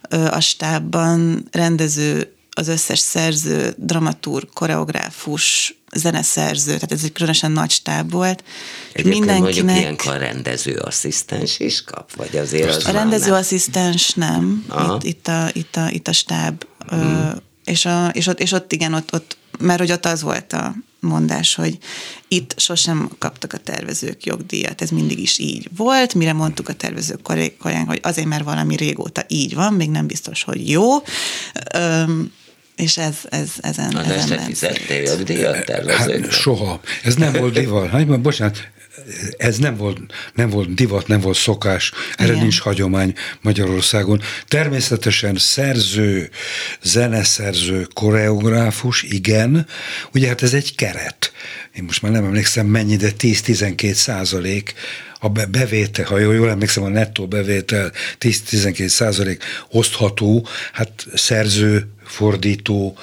[0.09, 7.71] ö, a stábban rendező, az összes szerző, dramaturg, koreográfus, zeneszerző, tehát ez egy különösen nagy
[7.71, 8.45] stáb volt.
[8.93, 9.65] Egyébként Mindenkinek...
[9.65, 15.29] mondjuk ilyenkor rendező asszisztens is kap, vagy azért az A rendező asszisztens nem, itt, itt,
[15.29, 17.01] a, itt, a, itt a stáb, hmm.
[17.01, 17.31] ö,
[17.65, 20.75] és, a, és, ott, és ott igen, ott, ott, mert hogy ott az volt a,
[21.01, 21.79] mondás, hogy
[22.29, 27.23] itt sosem kaptak a tervezők jogdíjat, ez mindig is így volt, mire mondtuk a tervezők
[27.23, 30.89] kollégán, hogy azért, mert valami régóta így van, még nem biztos, hogy jó,
[31.75, 32.33] Öm,
[32.77, 36.31] és ez, ez ezen, Na, ezen de fizettél jogdíjat tervezőknek?
[36.31, 36.81] Hát, soha.
[37.05, 37.91] Ez nem volt divat.
[37.91, 38.59] Hát, bocsánat,
[39.37, 39.99] ez nem volt,
[40.35, 42.43] nem volt divat, nem volt szokás, erre Igen.
[42.43, 44.21] nincs hagyomány Magyarországon.
[44.49, 46.31] Természetesen szerző,
[46.83, 49.67] zeneszerző, koreográfus, igen,
[50.15, 51.33] ugye hát ez egy keret.
[51.77, 54.75] Én most már nem emlékszem mennyi, de 10-12 százalék
[55.21, 62.99] a bevétel, ha jól, jól emlékszem, a nettó bevétel 10-12 százalék osztható, hát szerző, fordító,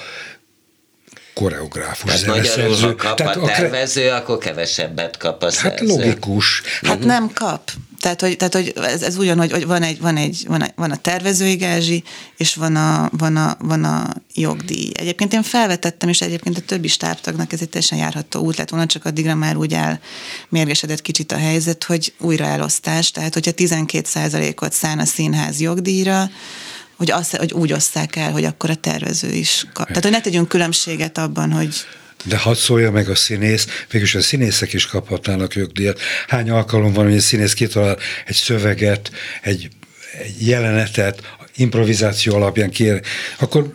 [1.38, 2.88] koreográfus, Tehát zeneszerző.
[2.88, 4.16] ha kap Tehát a tervező, a...
[4.16, 5.88] akkor kevesebbet kap a hát szerző.
[5.88, 6.62] Hát logikus.
[6.82, 7.12] Hát uh-huh.
[7.12, 7.72] nem kap.
[8.02, 10.92] Tehát, hogy, tehát, hogy ez, ez ugyanúgy, hogy van, egy, van, egy, van, a, van
[10.92, 12.04] a tervezői gázsi,
[12.38, 14.92] és van a, van, a, van a jogdíj.
[14.94, 18.86] Egyébként én felvetettem, és egyébként a többi stábtagnak ez egy teljesen járható út lett volna,
[18.86, 19.76] csak addigra már úgy
[20.50, 26.30] elmérgesedett kicsit a helyzet, hogy újra elosztás, tehát hogyha 12 ot szán a színház jogdíjra,
[26.98, 29.88] hogy, azt, hogy úgy osszák el, hogy akkor a tervező is kap.
[29.88, 31.76] Tehát, hogy ne tegyünk különbséget abban, hogy
[32.24, 36.00] de hadd szólja meg a színész, végülis a színészek is kaphatnának jogdíjat.
[36.28, 39.70] Hány alkalom van, hogy a színész kitalál egy szöveget, egy,
[40.22, 41.22] egy jelenetet,
[41.56, 43.02] improvizáció alapján kér,
[43.40, 43.74] akkor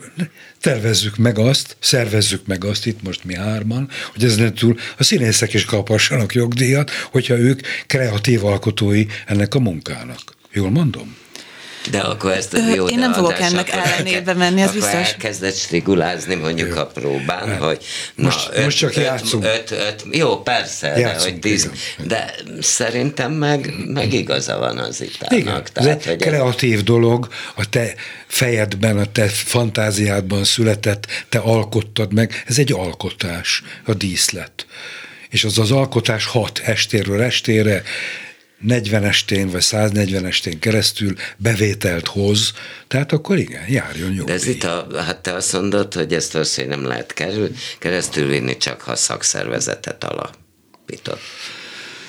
[0.60, 5.54] tervezzük meg azt, szervezzük meg azt itt most mi hárman, hogy ezen túl a színészek
[5.54, 10.36] is kaphassanak jogdíjat, hogyha ők kreatív alkotói ennek a munkának.
[10.52, 11.16] Jól mondom?
[11.90, 14.98] De akkor ezt jó, Én nem fogok ennek ellenébe menni, az akkor biztos.
[14.98, 16.76] elkezdett strigulázni mondjuk jó.
[16.76, 17.66] a próbán, jó.
[17.66, 19.44] hogy na, most, öt, most csak öt, játszunk.
[19.44, 21.70] Öt, öt, jó, persze, játszunk, de, hogy tíz,
[22.06, 25.38] de szerintem meg, meg igaza van az itának.
[25.38, 26.82] Igen, tehát, ez egy kreatív ez...
[26.82, 27.94] dolog, a te
[28.26, 34.66] fejedben, a te fantáziádban született, te alkottad meg, ez egy alkotás, a díszlet.
[35.28, 37.82] És az az alkotás hat estéről estére
[38.62, 42.52] 40 estén vagy 140 estén keresztül bevételt hoz,
[42.88, 44.24] tehát akkor igen, járjon jó.
[44.24, 48.28] De ez itt, a, hát te azt mondod, hogy ezt valószínűleg nem lehet kerül, keresztül
[48.28, 51.20] vinni, csak ha szakszervezetet alapított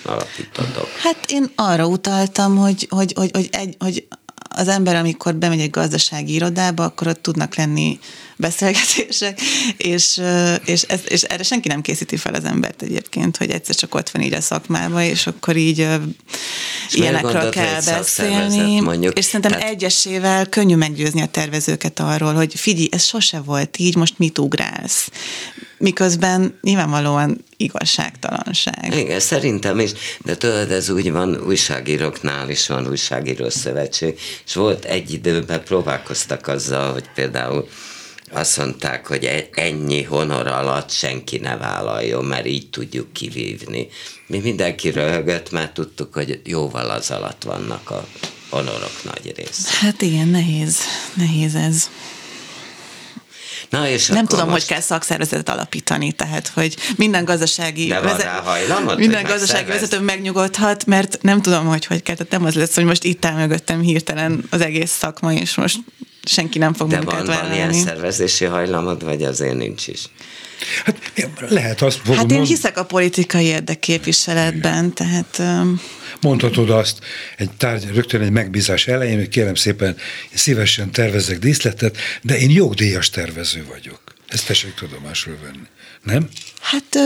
[0.05, 0.89] alapítodok.
[0.97, 4.07] Hát én arra utaltam, hogy, hogy, hogy, hogy, egy, hogy
[4.55, 7.99] az ember, amikor bemegy egy gazdasági irodába, akkor ott tudnak lenni
[8.35, 9.39] beszélgetések,
[9.77, 10.21] és,
[10.65, 14.09] és, ez, és erre senki nem készíti fel az embert egyébként, hogy egyszer csak ott
[14.09, 15.77] van így a szakmába, és akkor így
[16.87, 18.79] és ilyenekről kell beszélni.
[18.79, 19.69] Mondjuk, és szerintem tehát...
[19.69, 25.09] egyesével könnyű meggyőzni a tervezőket arról, hogy figyelj, ez sose volt így, most mit ugrálsz?
[25.83, 28.95] Miközben nyilvánvalóan igazságtalanság.
[28.95, 29.91] Igen, szerintem is,
[30.23, 36.47] de tudod, ez úgy van, újságíróknál is van újságíró szövetség, és volt egy időben próbálkoztak
[36.47, 37.67] azzal, hogy például
[38.31, 43.87] azt mondták, hogy e- ennyi honor alatt senki ne vállaljon, mert így tudjuk kivívni.
[44.27, 48.07] Mi mindenki röhögött, mert tudtuk, hogy jóval az alatt vannak a
[48.49, 49.69] honorok nagy része.
[49.79, 50.77] Hát igen, nehéz,
[51.13, 51.89] nehéz ez.
[53.73, 54.59] Na és Nem tudom, most...
[54.59, 60.85] hogy kell szakszervezetet alapítani, tehát hogy minden gazdasági, De rá hajlamod, minden gazdasági vezető megnyugodhat,
[60.85, 62.15] mert nem tudom, hogy hogy kell.
[62.15, 65.77] Tehát nem az lesz, hogy most itt áll mögöttem hirtelen az egész szakma, és most
[66.23, 70.01] senki nem fog De munkát van, van ilyen szervezési hajlamod, vagy azért nincs is?
[70.85, 70.97] Hát
[71.49, 75.41] lehet azt fogom Hát én hiszek a politikai érdekképviseletben, tehát...
[76.23, 76.99] Mondhatod azt
[77.37, 79.87] egy tárgy, rögtön egy megbízás elején, hogy kérem szépen,
[80.31, 84.01] én szívesen tervezek díszletet, de én jogdíjas tervező vagyok.
[84.27, 85.67] Ezt tessék tudomásról venni.
[86.03, 86.29] Nem?
[86.61, 86.97] Hát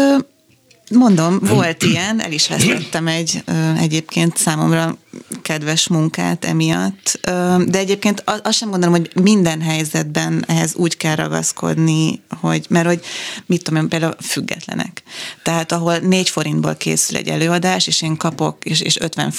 [0.90, 3.44] Mondom, volt ilyen, el is vesztettem egy
[3.78, 4.98] egyébként számomra
[5.42, 7.20] kedves munkát emiatt,
[7.66, 13.02] de egyébként azt sem gondolom, hogy minden helyzetben ehhez úgy kell ragaszkodni, hogy, mert hogy
[13.46, 15.04] mit tudom én, például függetlenek.
[15.44, 19.34] Tehát ahol négy forintból készül egy előadás, és én kapok, és, és 50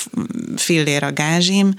[0.57, 1.75] fillér a gázsim,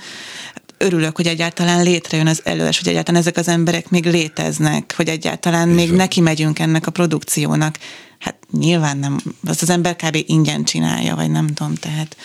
[0.79, 5.69] örülök, hogy egyáltalán létrejön az előadás, hogy egyáltalán ezek az emberek még léteznek, hogy egyáltalán
[5.69, 7.77] még neki megyünk ennek a produkciónak
[8.19, 10.23] hát nyilván nem, azt az ember kb.
[10.25, 12.17] ingyen csinálja, vagy nem tudom, tehát.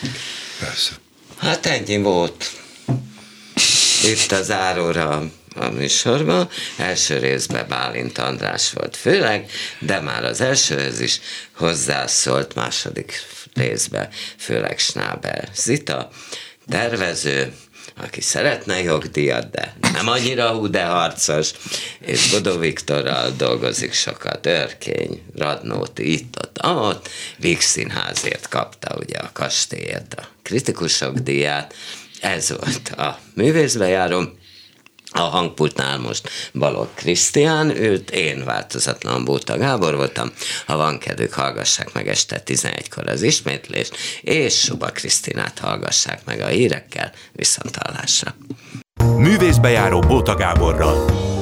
[0.59, 0.91] Persze.
[1.37, 2.51] Hát ennyi volt.
[4.03, 6.49] Itt az áróra a műsorban.
[6.77, 11.19] Első részben Bálint András volt főleg, de már az elsőhöz is
[11.55, 13.13] hozzászólt második
[13.53, 16.09] részben, főleg Schnáber Zita,
[16.69, 17.53] tervező,
[17.97, 21.51] aki szeretne jogdíjat, de nem annyira hú, de harcos,
[21.99, 29.29] és Godó Viktorral dolgozik sokat, Örkény, Radnóti, itt, ott, ott, Víg Színházért kapta ugye a
[29.33, 31.73] kastélyért a kritikusok díját,
[32.21, 34.43] ez volt a művészbejárom,
[35.15, 40.31] a hangpultnál most Balog Krisztián, őt én változatlan Bóta Gábor voltam.
[40.65, 46.47] Ha van kedvük, hallgassák meg este 11-kor az ismétlést, és Suba Krisztinát hallgassák meg a
[46.47, 48.35] hírekkel, viszont hallásra.
[49.17, 51.33] Művészbejáró Bóta Gáborral.